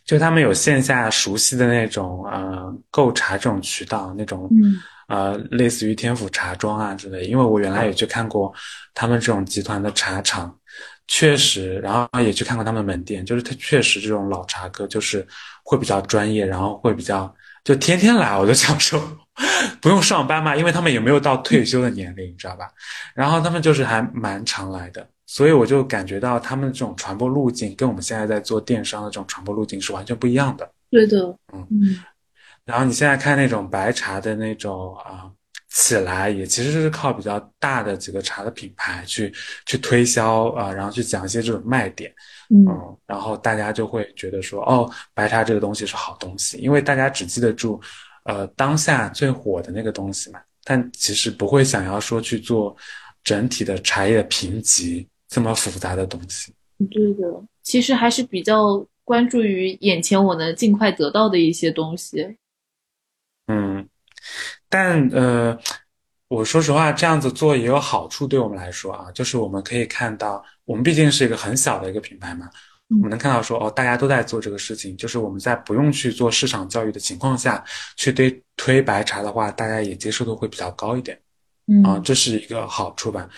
[0.04, 7.24] 就他们有线下熟悉的那种呃购茶这种渠道，那种嗯呃类似于天府茶庄啊之类。
[7.26, 8.52] 因为我原来也去看过
[8.94, 10.58] 他们这种集团的茶厂，
[11.08, 15.26] 确实，然后也去看过他们门店，就是他确实这种老茶哥就是
[15.64, 17.34] 会比较专业，然后会比较
[17.64, 19.02] 就天天来，我就想说。
[19.80, 22.68] 不用上班嘛，因为他们也没有到退休的年龄，你知道吧？
[23.14, 30.68] 然后他们就是还蛮常来的，所以我就感觉到他们这种传播路径跟我们现在在做电商的这种传播路径是完全不一样的。
[30.90, 32.02] 对的，嗯嗯
[32.64, 35.30] 然后你现在看那种白茶的那种啊、
[35.68, 39.32] 起来，也其实是靠比较大的几个茶的品牌去
[39.66, 42.10] 去推销啊、然后去讲一些这种卖点，
[42.50, 42.66] 嗯。
[42.66, 47.80] 嗯，然后大家就会觉得说，哦，白茶这个东西是好东西，因为大家只记得住，
[48.24, 52.74] 呃，当下最火的那个东西嘛，但其实不会想要说去做
[53.22, 56.52] 整体的茶叶的评级这么复杂的东西。
[56.90, 62.36] 对的，其实还是比较关注于眼前我能尽快得到的一些东西。
[63.48, 63.88] 嗯，
[64.68, 65.58] 但呃，
[66.28, 72.46] 我说实话，这样子做也有好处，对我们来说啊，就是我们可以看到，我们毕竟是一个很小的一个品牌嘛，
[72.90, 77.64] 嗯我们能看到说，哦，大家都在做这个事情，就是我们在不用去做市场教育的情况下，
[77.96, 81.18] 去推推白茶的话，大家也接受度会比较高一点
[81.66, 83.28] 嗯啊，这是一个好处吧。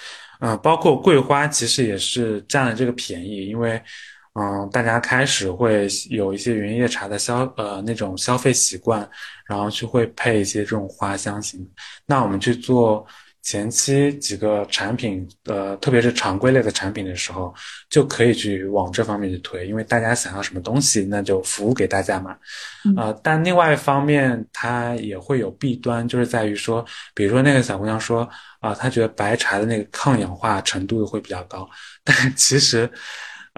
[0.40, 3.80] 嗯、包括桂花其实也是占了这个便宜，因为
[4.34, 9.08] 嗯、大家开始会有一些原叶茶的消呃那种消费习惯，
[9.46, 11.68] 然后去会配一些这种花香型。
[12.06, 13.04] 那我们去做
[13.42, 17.52] 前期几个产品，呃，特别是常规类的产品的时候，
[17.88, 22.36] 就可以去往这方面去推，因为大家想要什么东西，那就服务给大家嘛。
[22.84, 28.28] 嗯呃，但另外一方面，它也会有弊端，就是在于说，比如说那个小姑娘说
[28.60, 31.68] 啊、她觉得白茶的那个抗氧化程度会比较高，
[32.04, 32.88] 但其实，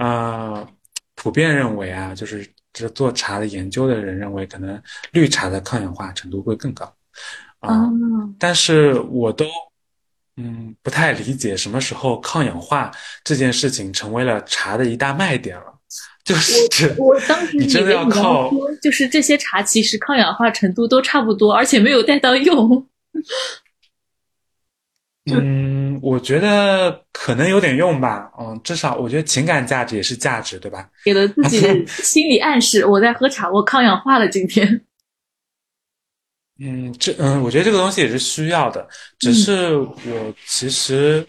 [0.02, 0.68] 呃，
[1.14, 4.82] 普遍认为啊，就是这做茶的研究的人认为，可能
[5.12, 6.84] 绿茶的抗氧化程度会更高。
[7.60, 7.90] 啊、啊，
[8.36, 9.46] 但是我都
[10.36, 12.90] 嗯不太理解什么时候抗氧化
[13.22, 15.72] 这件事情成为了茶的一大卖点了。
[16.24, 18.50] 就是我当时以你真的要靠，
[18.80, 22.88] 就是这些茶其实抗氧化程度都差不多，而且没有带到用。
[25.30, 28.30] 嗯，我觉得可能有点用吧。
[28.38, 30.88] 嗯，至少我觉得情感价值也是价值，对吧？
[31.04, 34.28] 给了自己心理暗示，我在喝茶，我抗氧化了。
[34.28, 34.84] 今天，
[36.60, 38.88] 嗯，这嗯，我觉得这个东西也是需要的，
[39.18, 41.26] 只是我其实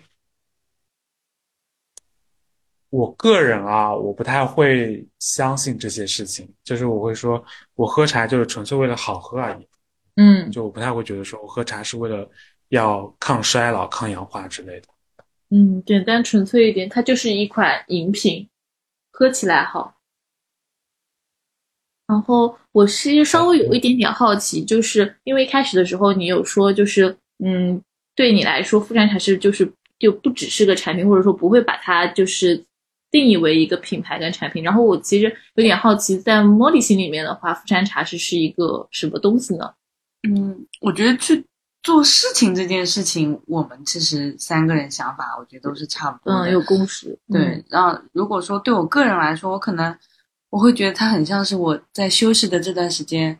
[2.89, 7.43] 我个人啊，我不太会相信这些事情，就是我会说
[7.73, 9.67] 我喝茶就是纯粹为了好喝而已，
[10.17, 12.29] 嗯就我不太会觉得说我喝茶是为了
[12.73, 14.87] 要抗衰老、抗氧化之类的。
[15.51, 18.49] 嗯，简单纯粹一点，它就是一款饮品，
[19.11, 19.95] 喝起来好。
[22.07, 27.79] 然后我是稍微有一点点好奇，就是因为一开始的时候你有说，就是嗯，
[28.15, 32.65] 对你来说，富山茶是就是就不只是个产品，或者说不会把它就是
[33.11, 34.63] 定义为一个品牌跟产品。
[34.63, 39.71] 然后我其实有点好奇，在茉莉心里面的话，富山茶是是一个什么东西呢？
[40.27, 41.45] 嗯，我觉得去
[41.83, 46.49] 做事情这件事情，我们其实三个人想法，我觉得都是差不多的。
[46.49, 47.19] 嗯，有共识。
[47.29, 49.95] 对，然后如果说对我个人来说，我可能
[50.49, 53.37] 我会觉得它很像是我在休息的这段时间，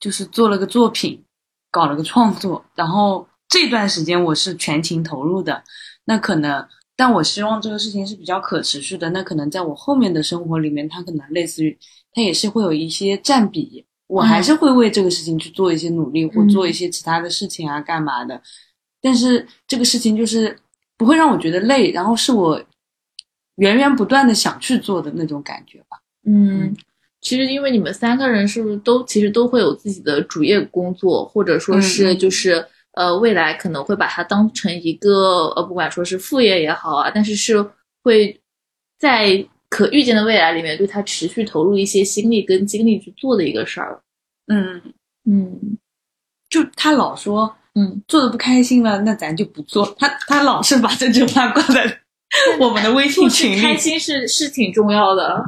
[0.00, 1.22] 就是做了个作品，
[1.70, 5.62] 搞了个创作，然后这段时间我是全情投入的。
[6.06, 6.66] 那可能，
[6.96, 9.10] 但我希望这个事情是比较可持续的。
[9.10, 11.78] 那可能在我后面的生活里面，它可能类似于，
[12.14, 18.38] 它也是会有一些占比，我还是会为这个事情去做一些努力，或做一些其他的事情啊，干嘛的。
[19.00, 20.54] 但是这个事情就是
[20.98, 22.62] 不会让我觉得累，然后是我
[23.56, 25.96] 源源不断的想去做的那种感觉吧。
[26.26, 26.76] 嗯，
[27.22, 37.66] 其实因为你们三个人是不是都其实都会有自己的主业工作，或者说是就是、呃未来可能会把它当成一个呃不管说是副业也好啊，但是是
[38.02, 38.38] 会
[38.98, 44.02] 在可预见的未来里面对他持续投入一些心力跟精力去做的一个事儿。
[44.48, 44.82] 嗯，
[45.24, 45.78] 嗯
[46.50, 49.86] 就他老说嗯，做的不开心了，那咱就不做。
[49.98, 52.00] 他他老是把这句话挂在
[52.60, 53.62] 我们的微信群里。
[53.62, 55.42] 开心是是挺重要的。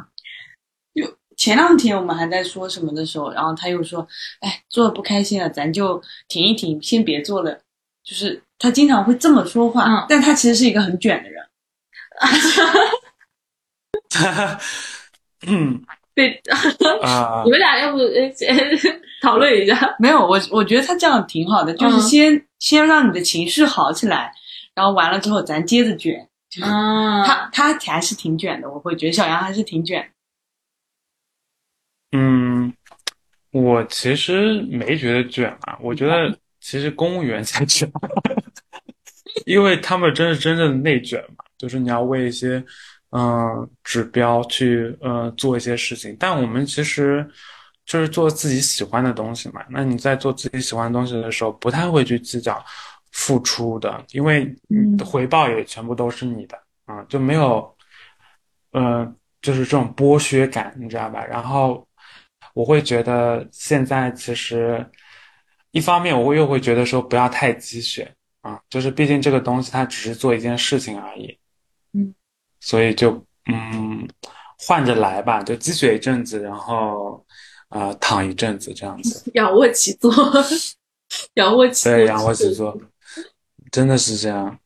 [0.95, 1.03] 就
[1.37, 4.09] 前两天我们还在说什么的时候，然后他又说
[4.41, 7.61] ：“哎，做的不开心了，咱就停一停，先别做了。”
[8.03, 11.45] 就是他经常会这么说话，嗯但他其实是一个很卷的人。
[15.47, 15.83] 嗯
[16.15, 16.41] 对，
[17.03, 18.31] 啊 你，们俩要不呃
[19.21, 19.95] 讨论一下？
[19.99, 24.33] 没有，我我觉得他这样挺好的，就是嗯先、先让你的情绪好起来，
[24.75, 26.29] 然后完了之后咱接着卷。
[26.62, 30.09] 啊，他他还是挺卷的，我会觉得小杨还是挺卷。
[32.12, 32.73] 嗯，
[33.51, 37.91] 我其实没觉得卷啊，我觉得其实公务员才卷，
[39.47, 42.65] 因为他们真是真正的内卷嘛，就是你要为一些
[43.15, 47.25] 嗯指标去呃做一些事情，但我们其实
[47.87, 49.65] 就是做自己喜欢的东西嘛。
[49.71, 52.62] 那你在做自己喜欢的东西的时候，不太会去计较
[53.12, 54.53] 付出的，因为
[55.05, 57.75] 回报也全部都是你的啊，就没有
[58.73, 59.11] 呃
[59.41, 61.25] 就是这种剥削感，你知道吧？
[61.25, 61.87] 然后。
[62.53, 64.89] 我会觉得现在其实，
[65.73, 71.37] 一方面我又会觉得说不要太积雪啊，就是毕竟这个东西它只是做一件事情而已，
[71.93, 72.15] 嗯，
[72.65, 73.11] 所以就
[73.53, 74.09] 嗯
[74.67, 77.25] 换着来吧，就积雪一阵子，然后
[77.69, 80.11] 啊躺一阵子这样子， 仰卧起坐，
[81.35, 82.77] 仰卧起对仰卧起坐，
[83.71, 84.59] 真的是这样，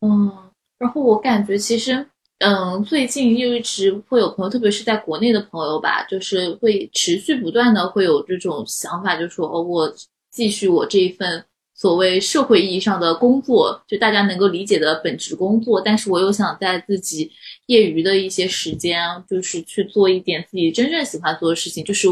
[0.00, 2.06] 嗯，然后我感觉其实。
[2.38, 9.90] 嗯，最近又一直会有朋友，特别是在国内的朋友吧，就是会持续不断的会有这种想法，就说哦，我
[10.30, 11.42] 继续我这一份
[11.84, 17.30] 所谓社会意义上的工作，就大家能够理解的本职工作，但是我又想在自己
[17.66, 22.08] 业余的一些时间，就是去做一点自己真正喜欢做的事情，就是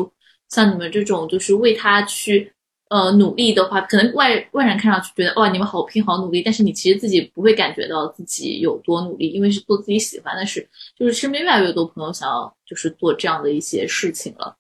[0.50, 2.52] 像你们这种，就是为他去。
[2.90, 10.68] 呃，努力的话，可能外外人看上去觉得哇，你们好拼好努力，但是你其实自己不会感觉到自己有多努力，因为是做自己喜欢的事。
[10.94, 14.54] 就是身边越来越多朋友想要就是做这样的一些事情了。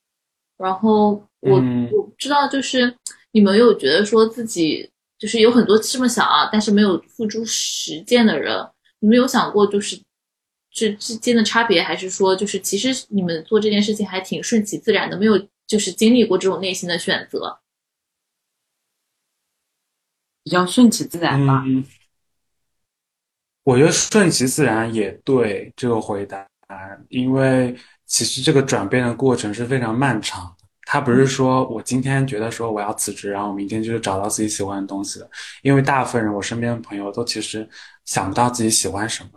[0.56, 1.56] 然后我
[1.92, 2.96] 我知道，就是
[3.32, 4.88] 你们有觉得说自己
[5.22, 8.52] 就是有很多这么想啊，但是没有付诸实践的人，
[8.98, 9.96] 你们有想过就是
[10.68, 17.60] 这之间的差别，还是说就是其实你们做这件事情还挺顺其自然的，没有就是经历过这种内心的选择？
[20.42, 21.62] 比较顺其自然吧。
[21.68, 21.84] 嗯，
[23.62, 26.44] 我觉得顺其自然也对这个回答，
[27.10, 30.61] 因为其实这个转变的过程是非常漫长的。
[30.92, 35.26] 他不是说我今天觉得说我要辞职，然后明天就是找到自己喜欢的东西的。
[35.62, 37.66] 因为大部分人，我身边的朋友都其实
[38.04, 39.30] 想不到自己喜欢什么。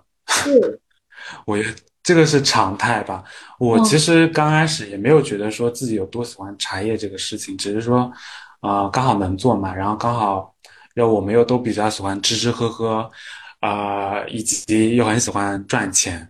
[1.47, 3.24] 我觉得这个是常态吧。
[3.58, 8.12] 我其实刚开始也没有觉得说自己有多喜欢茶叶这个事情，只是说，
[8.60, 10.53] 呃，刚好能做嘛，然后刚好。
[10.93, 13.10] 然后我们又都比较喜欢吃吃喝喝，
[13.62, 16.30] 啊，以及又很喜欢赚钱，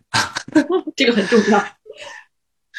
[0.95, 1.74] 这个很重要。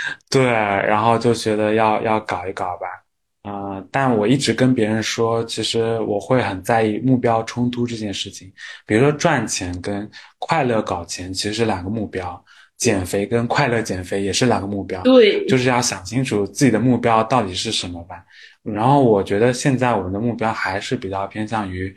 [0.31, 8.53] 对，然后就觉得要要搞一搞吧，啊，但我一直跟别人说，其实我会很在意目标冲突这件事情。
[8.85, 12.45] 比如说赚钱跟快乐搞钱其实是两个目标，
[12.77, 15.03] 减肥跟快乐减肥也是两个目标。
[15.03, 18.25] 对，就是要想清楚自己的目标到底是什么吧。
[18.63, 21.95] 然后我觉得现在我们的目标还是比较偏向于，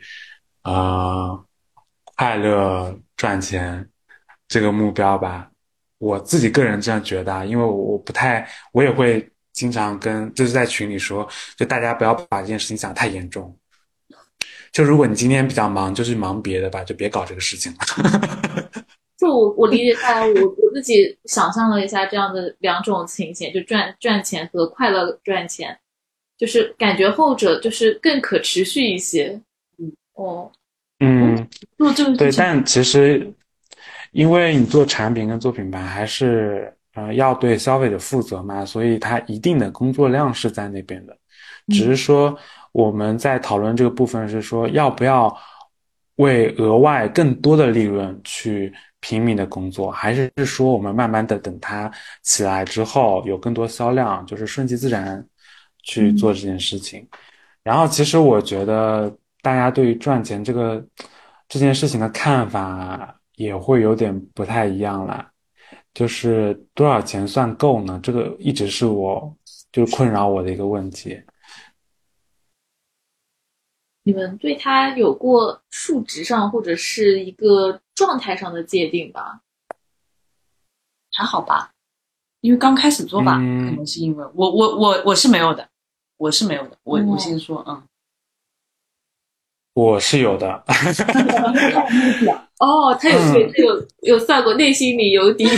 [0.62, 1.44] 呃，
[2.16, 3.88] 快乐赚钱
[4.46, 5.49] 这个目标吧。
[6.00, 13.54] 我自己个人这样觉得，啊因为我我不太，我也会经常跟就是在群里说，就大家不要把这件事情想太严重。
[14.72, 17.78] 就如果你今天比较忙，就去忙别的吧，就别搞这个事情了。
[19.18, 25.78] 就我我理解下来，我我自己想象了一下这样的两种情形，就赚赚钱和快乐赚钱。
[26.38, 29.38] 就是感觉后者就是更可持续一些，
[29.76, 30.50] 嗯哦，
[31.00, 31.46] 嗯，
[31.76, 33.30] 做这个对，但其实
[34.12, 41.16] 因为你做产品跟做品牌，还是呃要对消费者负责嘛，所以它一定的工作量是在那边的。
[41.68, 42.36] 只是说
[42.72, 45.34] 我们在讨论这个部分是说要不要
[46.16, 51.90] 为额外更多的利润去拼命的工作，还是说我们慢慢的等它
[52.22, 55.24] 起来之后有更多销量，就是顺其自然。
[55.82, 57.08] 去做这件事情，
[57.62, 60.84] 然后其实我觉得大家对于赚钱这个
[61.48, 65.30] 这件事情的看法也会有点不太一样了。
[65.94, 67.98] 就是多少钱算够呢？
[68.02, 69.34] 这个一直是我
[69.72, 71.18] 就是困扰我的一个问题。
[74.02, 79.40] 你们对他有过数值上或者是一个状态上的界定吧？
[81.10, 81.72] 还好吧，
[82.42, 85.66] 因为刚开始做吧，可能是因为我我我我是没有的。
[86.18, 87.82] 我是没有的，我我先说，嗯，
[89.80, 90.46] 我是有的。
[92.60, 95.48] 哦，他有对，他有有算过，内心里有底。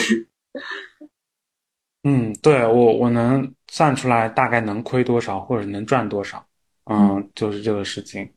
[2.05, 6.45] 嗯，对我我能算出来大概能亏多少，或者能赚多少，
[6.89, 8.29] 嗯，就是这个事情。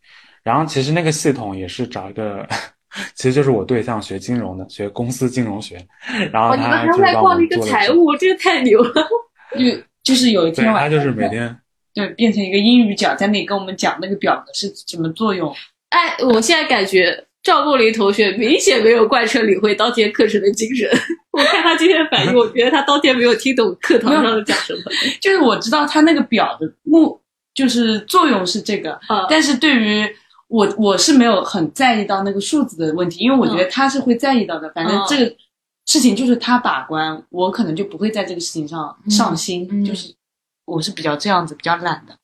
[0.42, 2.48] 然后其实那个系统也是找一个，
[3.14, 5.78] 其实就是我对象学金融的，学公司金融学。
[6.32, 8.92] 然后他就帮我一个财务，这个太牛了。
[9.54, 9.60] 就
[10.04, 11.56] 就是有一天晚上，他就是每天。
[11.94, 15.56] 对，变成一个英语角，在那里跟我们讲那个表格是什么作用，
[15.96, 20.90] 哎，我现在感觉赵梦林同学明显没有贯彻领会当天课程的精神。
[21.32, 24.82] 我看他今天的反应，我觉得他当天没有听懂课堂上的讲什么。
[25.22, 27.18] 就是我知道他那个表的目
[27.54, 30.06] 就是作用是这个，啊但是对于
[30.50, 34.70] 我我是没有很在意到那个数字的问题，因为我觉得他是会在意到的。
[34.72, 35.34] 反正这个
[35.86, 40.14] 事情就是他把关，我可能就不会在这个事情上上心，嗯嗯就是
[40.66, 42.18] 我是比较这样子，比较懒的。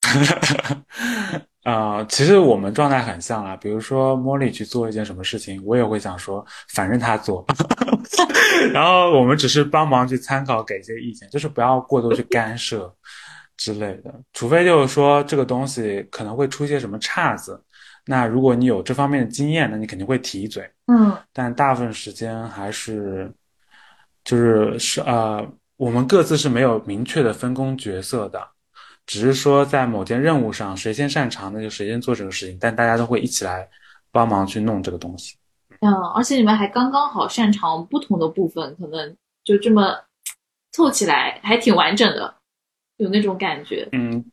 [1.64, 3.54] 呃，其实我们状态很像啊。
[3.56, 7.44] 比如说茉莉去做一件什么事情，我也会想说，反正她做，
[8.72, 12.92] 然后我们只是帮忙去参考，给一些意见，就是不要过多去干涉
[13.56, 14.14] 之类的。
[14.32, 17.62] 除非就是说这个东西可能会出些什么岔子，
[18.06, 20.68] 那如果你有这方面的经验，那你肯定会提一嘴。
[20.86, 23.32] 嗯但大部分时间还是
[24.24, 25.46] 就是是呃，
[25.76, 28.44] 我们各自是没有明确的分工角色的，
[29.10, 33.68] 只是说在某件任务上谁先擅长，那就谁先做这个事情，但大家都会一起来
[34.12, 35.36] 帮忙去弄这个东西。
[35.80, 39.96] 嗯，而且你们还刚刚好擅长不同的部分，可能就这么
[40.70, 42.32] 凑起来还挺完整的，
[42.98, 43.88] 有那种感觉。
[43.90, 44.24] 嗯，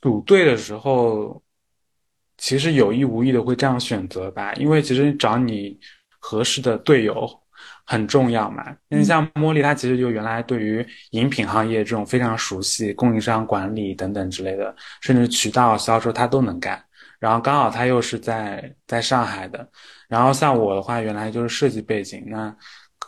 [0.00, 1.42] 组队的时候，
[2.38, 5.76] 其实有意无意的会这样选择吧，因为其实找你
[6.20, 7.28] 合适的队友
[7.90, 8.64] 很重要嘛。
[8.88, 16.80] 因为像茉莉，她其实就原来对于饮品行业这种非常熟悉，供应商管理等等之类的，甚至渠道销售她都能干。
[17.18, 19.68] 然后刚好她又是在在上海的，
[20.08, 22.54] 然后像我的话，原来就是设计背景，那。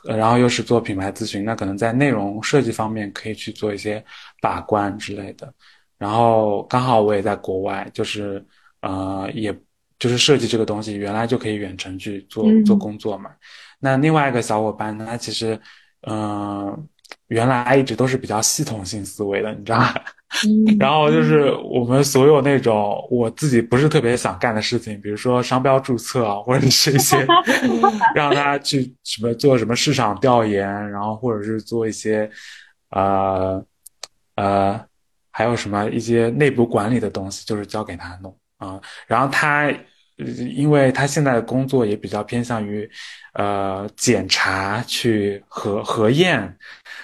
[0.09, 4.05] 呃然后又是做品牌咨询，那可能在内容设计方面可以去做一些
[4.41, 5.53] 把关之类的。
[5.97, 8.45] 然后刚好我也在国外，就是
[8.81, 9.57] 呃，也
[10.03, 13.31] 就是设计这个东西，原来就可以远程去做嗯做工作嘛。
[13.79, 15.57] 那另外一个小伙伴呢，他其实
[16.09, 16.79] 嗯、呃
[17.29, 19.95] 原来一直都是比较系统性思维的，你知道吗？
[20.47, 27.27] 嗯， 然后就是我们所有那种我自己不是特别想干的事情，比如说商标注册啊，或者是一些
[28.17, 32.31] 让他去什么做什么市场调研，然后或者是做一些
[32.91, 33.63] 呃
[34.37, 34.81] 呃
[35.31, 39.75] 还有什么一些内部管理的东西，就是交给他弄啊、然后他呃
[40.57, 42.89] 因为他现在的工作也比较偏向于
[43.35, 46.57] 呃检查去核核验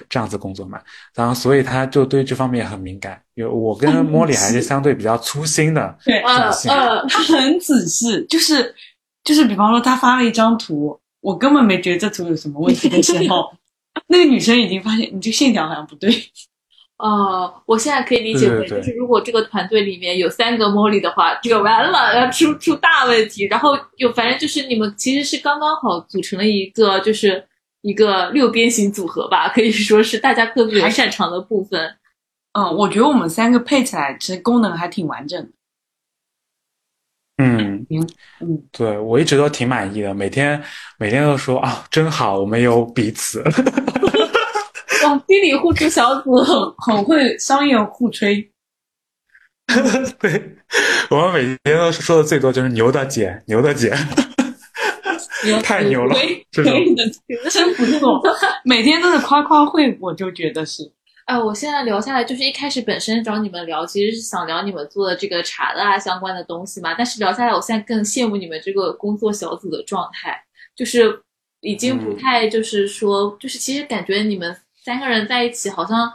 [0.08, 0.80] 这样子工作嘛，
[1.14, 3.20] 然后所以他就对这方面很敏感。
[3.34, 6.70] 因为我跟莫莉还是相对比较粗心的对呃属性。
[6.72, 8.74] 呃，他很仔细，就是
[9.24, 13.52] 就是，比方说他发了一张图，我根本没觉得这图有什么问题的时候，
[14.08, 16.12] 那个女生已经发现你这线条好像不对。
[16.98, 23.46] 哦，我现在可以理解为，就是如果这个团队里面有三个茉莉的话，这个完了要出出大问题。
[23.46, 27.46] 然后有，反正就是你们其实是刚刚好组成了一个，就是
[27.82, 31.94] 一个六边形组合吧，可以说是大家各自有擅长的部分。
[32.52, 35.48] 嗯，我觉得我们三个配起来，其实功能还挺完整的。
[37.40, 38.08] 嗯嗯，
[38.72, 40.60] 对我一直都挺满意的，每天
[40.98, 43.44] 每天都说啊，真好，我们有彼此。
[45.04, 48.50] 哇，心理互助小组，很很会商业互吹。
[50.18, 50.56] 对，
[51.10, 53.94] 我们每天都说的最多就是牛的姐，牛的姐，
[55.62, 56.14] 太牛了，
[56.50, 57.04] 这种可以的，
[57.50, 58.22] 真不错。
[58.64, 60.90] 每天都是夸夸会，我就觉得是。
[61.26, 66.94] 哎，我现在聊下来，就是一开始本身找你们聊，其实是想聊你们做的这个茶的啊相关的东西嘛。
[66.94, 70.42] 但是聊下来，我现在更羡慕你们这个工作小组的状态，
[70.74, 71.20] 就是
[71.60, 74.56] 已经不嗯太就是说，就是其实感觉你们
[74.88, 76.10] 三个人在一起，好像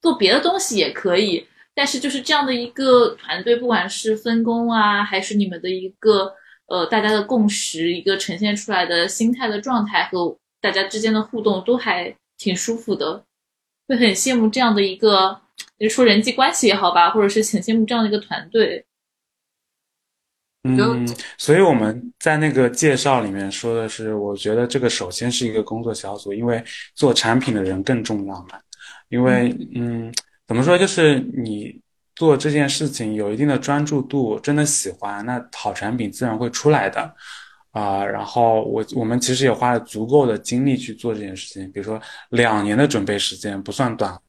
[0.00, 1.44] 做别的东西也可以，
[1.74, 6.32] 但是就是这样的一个团队，不管是分工啊，还是你们的一个
[6.68, 13.24] 呃大家的共识，一个呈现出来的心态的状态和大家之间的互动，都还挺舒服的。
[13.88, 15.40] 会很羡慕这样的一个，
[15.80, 18.86] 就说人际关系也好吧，或者是很羡慕这样的一个团队。
[20.64, 21.06] 嗯，
[21.38, 26.62] 所以我们在那个介绍里面说的是，我觉得这个首先是一个工作小组，因为
[26.94, 28.58] 做产品的人更重要嘛。
[29.08, 30.12] 因为嗯，
[30.46, 31.80] 怎么说，就是你
[32.14, 37.14] 做这件事情有一定的专注度，真的喜欢，那好产品自然会出来的。
[37.72, 41.98] 啊、然后我我们其实也花了足够的精力去做这件事情，比如说
[42.28, 44.20] 两年的准备时间不算短了。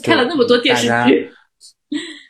[0.00, 1.28] 看了那么多电视家剧，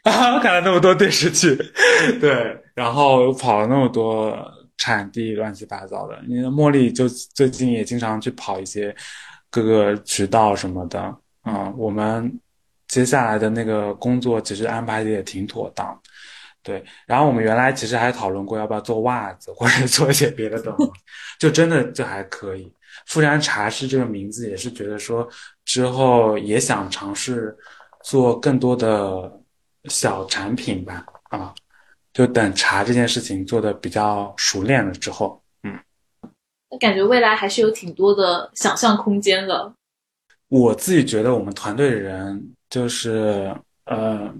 [0.05, 1.55] 啊，看了那么多电视剧，
[2.19, 4.33] 对， 然后跑了那么多
[4.77, 6.17] 产地，乱七八糟的。
[6.29, 8.95] 你的茉莉就最近也经常去跑一些
[9.51, 11.01] 各个渠道什么的，
[11.41, 12.41] 啊、我们
[12.87, 16.01] 接下来的那个工作其实安排的也挺妥当。
[16.63, 20.93] 对，然后我们原来其实还讨论过要不要做袜子或者做一些别的东西，
[21.41, 22.73] 就真的就还可以。
[23.07, 25.29] 富山茶室这个名字也是觉得说
[25.65, 27.57] 之后也想尝试
[28.05, 29.41] 做更多的
[29.85, 31.55] 小产品吧，啊，
[32.19, 35.79] 就等茶这件事情做的比较熟练了之后，嗯，
[36.69, 39.73] 那感觉未来还是有挺多的想象空间的。
[40.49, 43.55] 我自己觉得我们团队的人就是
[43.85, 44.35] 呃，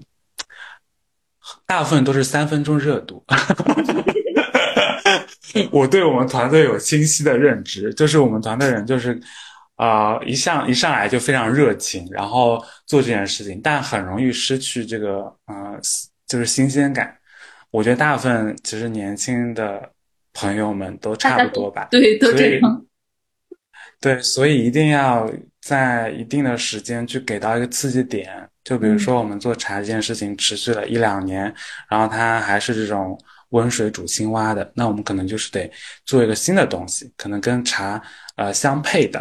[1.65, 3.23] 大部分都是三分钟热度。
[5.71, 9.17] 我对我们团队有清晰的认知，就是我们团队人就是
[9.77, 15.79] 啊，一上一上来就非常热情，然后做这件事情，但很容易失去这个呃，
[16.27, 17.15] 就是新鲜感。
[17.71, 19.91] 我觉得大部分其实年轻的
[20.33, 22.85] 朋友们都差不多吧，对，都这样。
[24.01, 25.29] 对，所以一定要
[25.61, 28.49] 在一定的时间去给到一个刺激点。
[28.63, 31.53] 就比如说我们做茶这件事情持续了一两年，
[31.89, 33.15] 然后它还是这种
[33.49, 35.71] 温水煮青蛙的，那我们可能就是得
[36.05, 38.01] 做一个新的东西，可能跟茶
[38.35, 39.19] 呃相配的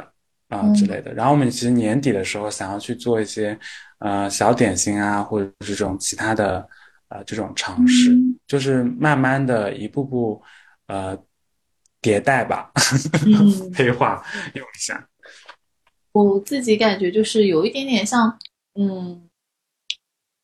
[0.48, 1.12] 啊之类的。
[1.12, 3.58] 然后我们其实年底的时候想要去做一些
[3.98, 6.66] 呃小点心啊，或者是这种其他的。
[7.10, 8.14] 呃，这种尝试
[8.48, 10.42] 就是慢慢的一步步，
[10.86, 11.16] 呃，
[12.02, 12.72] 迭代吧，
[13.76, 14.24] 黑化
[14.54, 15.08] 用一下。
[16.12, 18.36] 我自己感觉就是有一点点像，
[18.74, 19.28] 嗯，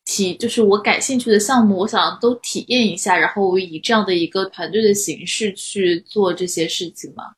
[0.05, 7.33] 体就是我感兴趣的项目，我想都体验一下，然后以这样的一个团队的形式去做这些事情嘛。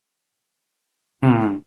[1.22, 1.64] 嗯。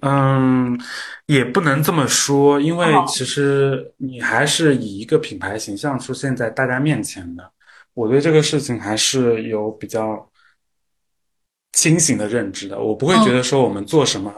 [0.00, 0.78] 嗯，
[1.26, 7.50] 也不能这么说，因为其实你还是以一个品牌形象出现在大家面前的。
[7.94, 10.28] 我对这个事情还是有比较
[11.72, 14.32] 清醒的认知的，我不会觉得说我们做什么，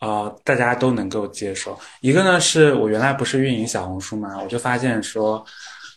[0.00, 1.78] 呃，大家都能够接受。
[2.00, 5.44] 一个呢，是我原来不是运营小红书嘛，我就发现说。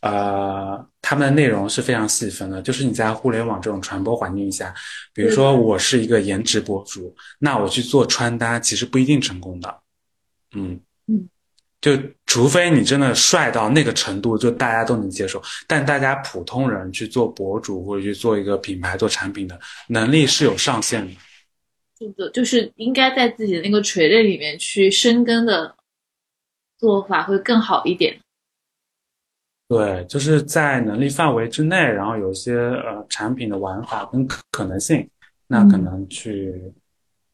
[0.02, 4.74] 呃，他们的内容是非常细分的，就是你在互联网这种传播环境下，
[5.14, 9.80] 比如说我是一个颜值博主，那我去做穿搭其实不一定成功的，
[10.56, 11.28] 嗯嗯，
[11.82, 11.91] 就
[12.26, 21.14] 除非你真的帅到那个程度，就大家都能接受，但大家普通人去做博主或者去做一个品牌做产品的能力是有上限的，
[22.00, 25.76] 是的，就是应该在自己的那个垂类里面去深耕的
[26.78, 28.18] 做法会更好一点。
[29.70, 35.08] 对，就是在能力范围之内，然后有一些呃产品的玩法跟可能性，
[35.46, 36.74] 那可能去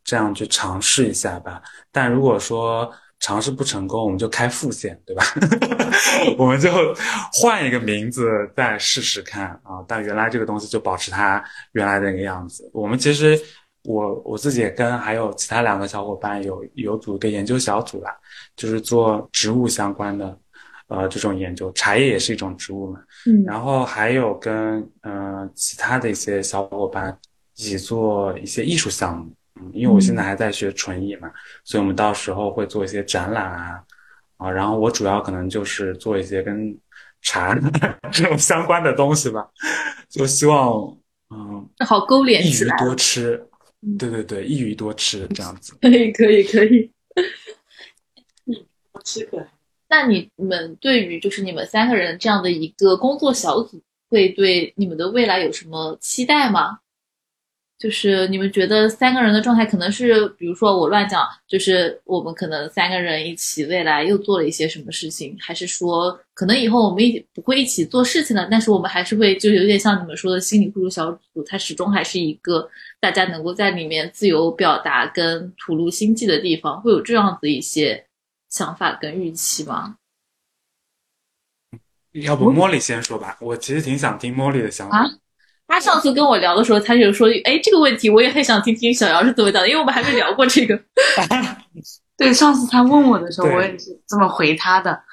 [0.03, 1.61] 这样去尝试一下吧。
[1.93, 5.23] 但如果说尝试不成功，我们就开副线，对吧？
[6.37, 6.69] 我们就
[7.31, 9.81] 换一个名字再试试看啊。
[9.87, 12.69] 但原来这个东西就保持它原来那个样子。
[12.73, 13.39] 我们其实
[13.85, 18.13] 我我自己也跟还有其他两个小伙伴有有组一个研究小组啦，
[18.57, 20.37] 就是做植物相关的。
[20.87, 22.99] 呃，这种研究，茶叶也是一种植物嘛。
[23.25, 27.17] 嗯，然后还有跟呃其他的一些小伙伴
[27.55, 29.33] 一起做一些艺术项目。
[29.59, 31.31] 嗯，因为我现在还在学纯艺嘛，
[31.63, 33.83] 所以我们到时候会做一些展览啊，
[34.37, 36.77] 啊，然后我主要可能就是做一些跟
[37.21, 37.57] 茶
[38.11, 39.47] 这种相关的东西吧，
[40.09, 40.95] 就希望
[41.29, 43.47] 嗯，好勾连起来，一鱼多吃。
[43.99, 45.77] 对对对，一鱼多吃这样子。
[45.79, 46.91] 可以可以可以。
[48.91, 49.37] 多吃可。
[49.87, 56.79] 那你们对于就是你们三个人这样的一个工作小组，会对你们的未来有什么期待吗？
[57.77, 72.67] 就是你们觉得三个人的状态可能是，比如说我乱讲，就是我们可能三个人一起未来又做了一些什么事情，还是说可能以后我们一不会一起做事情了，但是我们还是会就有点像你们说的心理互助小组，它始终还是一个
[73.01, 78.05] 大家能够在里面自由表达跟吐露心迹的地方，会有这样子一些。
[78.55, 79.97] 想法跟预期吗？
[82.13, 85.05] 要不茉莉先说吧，我其实挺想听茉莉的想法。
[85.67, 90.81] 他上次跟我聊的时候，他就说：“哎，这个问题我也很想听听小姚是怎么讲的，因为我们还没聊过这个。”
[92.15, 95.03] 对，上次他问我的时候，我也是这么回他的。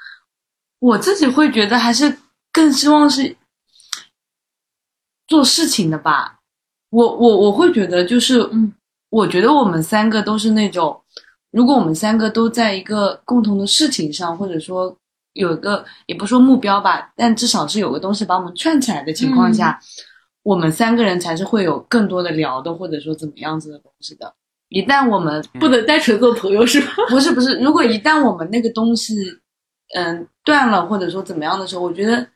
[0.79, 2.17] 我自己会觉得还是
[2.53, 3.35] 更希望是
[5.27, 6.39] 做事情的吧。
[6.91, 8.73] 我我我会觉得就是，嗯，
[9.09, 11.03] 我觉得我们三个都是那种。
[11.53, 14.97] 如果我们三个都在一个共同的事情上，或者说
[15.33, 19.79] 有一个也不说目标吧，但至少是有个东西把我们串起来的情况下，
[20.41, 24.33] 我们三个人才是会有更多的聊的，或者说怎么样子的东西的。
[24.69, 26.87] 一旦我们不能单纯做朋友是吧？
[27.07, 29.15] 不是不是，如果一旦我们那个东西
[29.93, 32.27] 嗯断了，或者说怎么样的时候，我觉得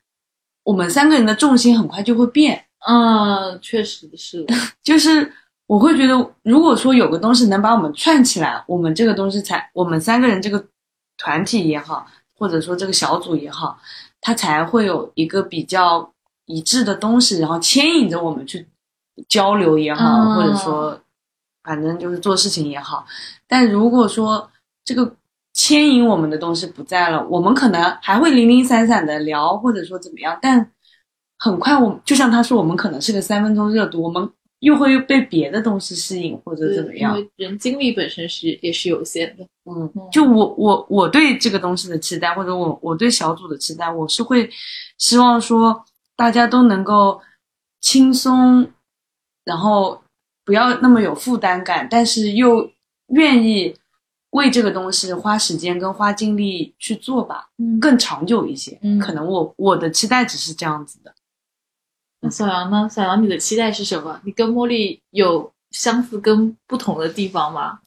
[0.64, 2.64] 我们三个人的重心很快就会变。
[2.88, 4.46] 嗯，确实是，
[4.84, 5.34] 就是。
[5.68, 10.66] 我会觉得，如果说有个东西能把我们串起来，我们这个东西才，我们三个人这个
[11.18, 12.08] 团体也好，
[12.38, 13.78] 或者说这个小组也好，
[14.22, 16.10] 它才会有一个比较
[16.46, 18.66] 一致的东西，然后牵引着我们去
[19.28, 20.98] 交流也好，或者说
[21.64, 23.06] 反正就是做事情也好。
[23.46, 24.50] 但如果说
[24.86, 25.16] 这个
[25.54, 30.72] 牵引我们的东西不在了，我们可能还会零零散散的聊，或者说怎么样，但
[31.38, 34.30] 很快我就像他说，我们可能是个三分钟热度，我们
[34.60, 37.18] 又会被别的东西吸引或者怎么样。
[37.18, 39.46] 因为人精力本身是也是有限的。
[39.66, 44.50] 嗯，就我我我对这个东西的期待，或者我我对小组的期待，我是会
[44.98, 45.84] 希望说
[46.16, 47.22] 大家都能够
[47.82, 48.68] 轻松，
[49.44, 50.02] 然后
[50.46, 52.72] 不要那么有负担感，但是又
[53.10, 53.76] 愿意
[54.32, 58.80] 为这个东西花时间跟花精力去做吧，嗯更长久一些。
[58.82, 61.14] 嗯可能我我的期待只是这样子的。
[62.30, 62.88] 小杨呢？
[62.90, 64.20] 小杨，你的期待是什么？
[64.24, 67.80] 你跟茉莉有相似跟不同的地方吗？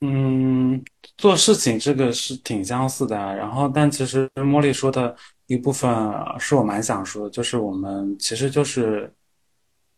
[0.00, 0.84] 嗯，
[1.16, 5.16] 做事情这个是挺相似的，然后但其实茉莉说的
[5.46, 5.90] 一部分
[6.38, 9.10] 是我蛮想说的，就是我们其实就是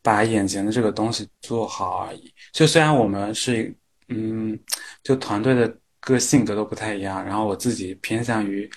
[0.03, 2.33] 把眼前的这个东西做好而已。
[2.53, 3.75] 就虽然我们是
[4.09, 4.57] 嗯，
[5.03, 8.71] 就团队的个性格都不太一样，然后我自己偏向于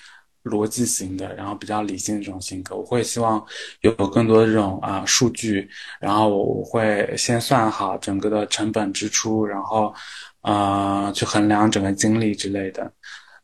[0.43, 3.45] 逻辑型的，然后比较理性的这种性格，我会希望
[3.81, 5.69] 有更多的这种啊数据，
[5.99, 9.93] 然后我会先算好整个的成本支出，然后。
[10.41, 12.89] 呃，去衡量整个精力之类的，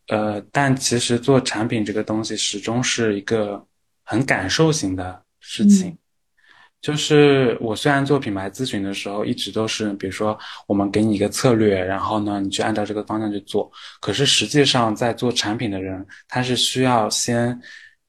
[0.08, 3.62] 呃，但其实做产品这个东西始终是一个
[4.06, 5.98] 很感受型的事情。
[6.86, 13.72] 就是我虽然做品牌咨询的时候，一直都是，比如说我们给你一个策略，然后呢，你去按照这个方向去做。
[14.00, 17.60] 可是实际上，在做产品的人，他是需要先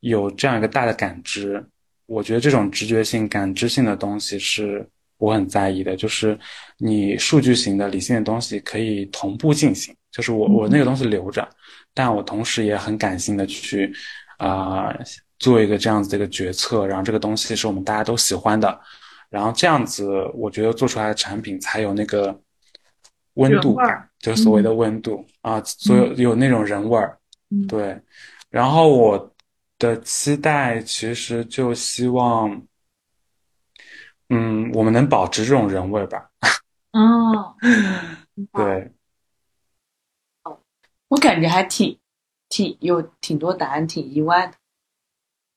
[0.01, 1.64] 有这样一个大的感知。
[2.05, 6.39] 我觉得这种直觉性、感知性的东西是我很在意的，就是
[6.77, 11.49] 你数据型的、理性的东西可以同步进行，就是我我那个东西留着，
[11.95, 13.91] 但我同时也很感性的去
[14.37, 15.05] 啊、呃
[15.39, 18.80] 做一个这样子的一个决策，然后这个东西是我们大家都喜欢的，
[19.28, 22.39] 然后这样子我觉得做出来的产品才有那个
[23.34, 23.78] 温度
[24.18, 27.18] 就是所谓的温度啊，所有有那种人味儿，
[27.51, 27.66] 嗯。
[27.66, 28.01] 对。
[28.49, 29.34] 然后我
[29.78, 32.62] 的期待其实就希望，
[34.30, 36.30] 嗯，我们能保持这种人味儿吧。
[36.93, 37.55] 哦，
[38.53, 38.91] 对，
[41.09, 41.99] 我感觉还挺
[42.49, 44.55] 挺有挺多答案，挺意外的，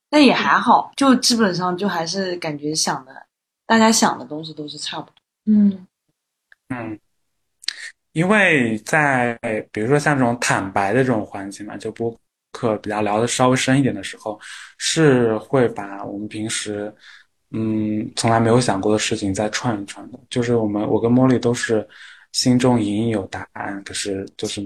[0.09, 3.11] 但也还好，就基本上就还是感觉想的，
[3.65, 5.13] 大家想的东西都是差不多。
[5.45, 5.87] 嗯
[6.69, 6.99] 嗯，
[8.13, 9.37] 因为在
[9.71, 12.15] 比如说像这种坦白的这种环境嘛，就播
[12.51, 14.39] 客比较聊的稍微深一点的时候，
[14.77, 16.93] 是会把我们平时
[17.51, 20.19] 嗯从来没有想过的事情再串一串的。
[20.29, 21.87] 就是我们我跟茉莉都是
[22.31, 24.61] 心中隐隐有答案，可是就是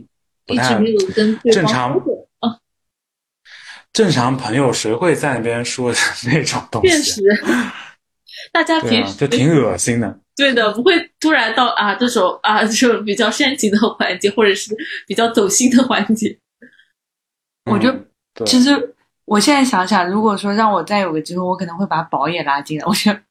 [0.45, 2.01] 不太一直没有跟对方正常
[3.93, 5.93] 正常朋友谁会在那边说
[6.25, 7.21] 那种东确西？
[7.21, 7.43] 实，
[8.51, 10.19] 大家平时就挺恶心的。
[10.35, 14.75] 对的，不会突然到啊这种啊这种比较煽情的环节，或者是
[15.05, 16.35] 比较走心的环节。
[17.71, 22.85] 我觉得嗯其实我现在想想，如果说让我再有个机会，我可能会把宝也拉进来。
[22.89, 23.21] 我觉得，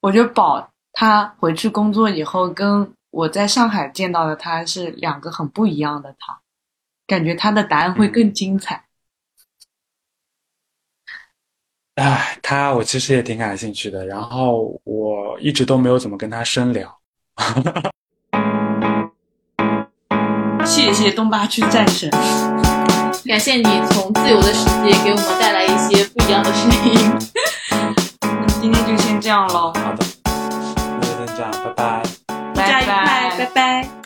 [0.00, 6.40] 我觉得宝他回去工作以后，跟我在上海见到的他是两个很不一样的他，
[7.06, 8.82] 感觉他的答案会更精彩。
[11.96, 16.92] 唉，他我其实也挺感兴趣的，然后我一直都没有怎么跟他深聊。
[20.66, 22.10] 谢谢东八区战神，
[23.24, 27.16] 感谢你从自由的世界给我们带来一些不一样的声音。
[28.60, 32.02] 今天就先这样喽，好的，那就先这样，拜拜。
[32.54, 34.03] 拜大家愉快，拜拜拜。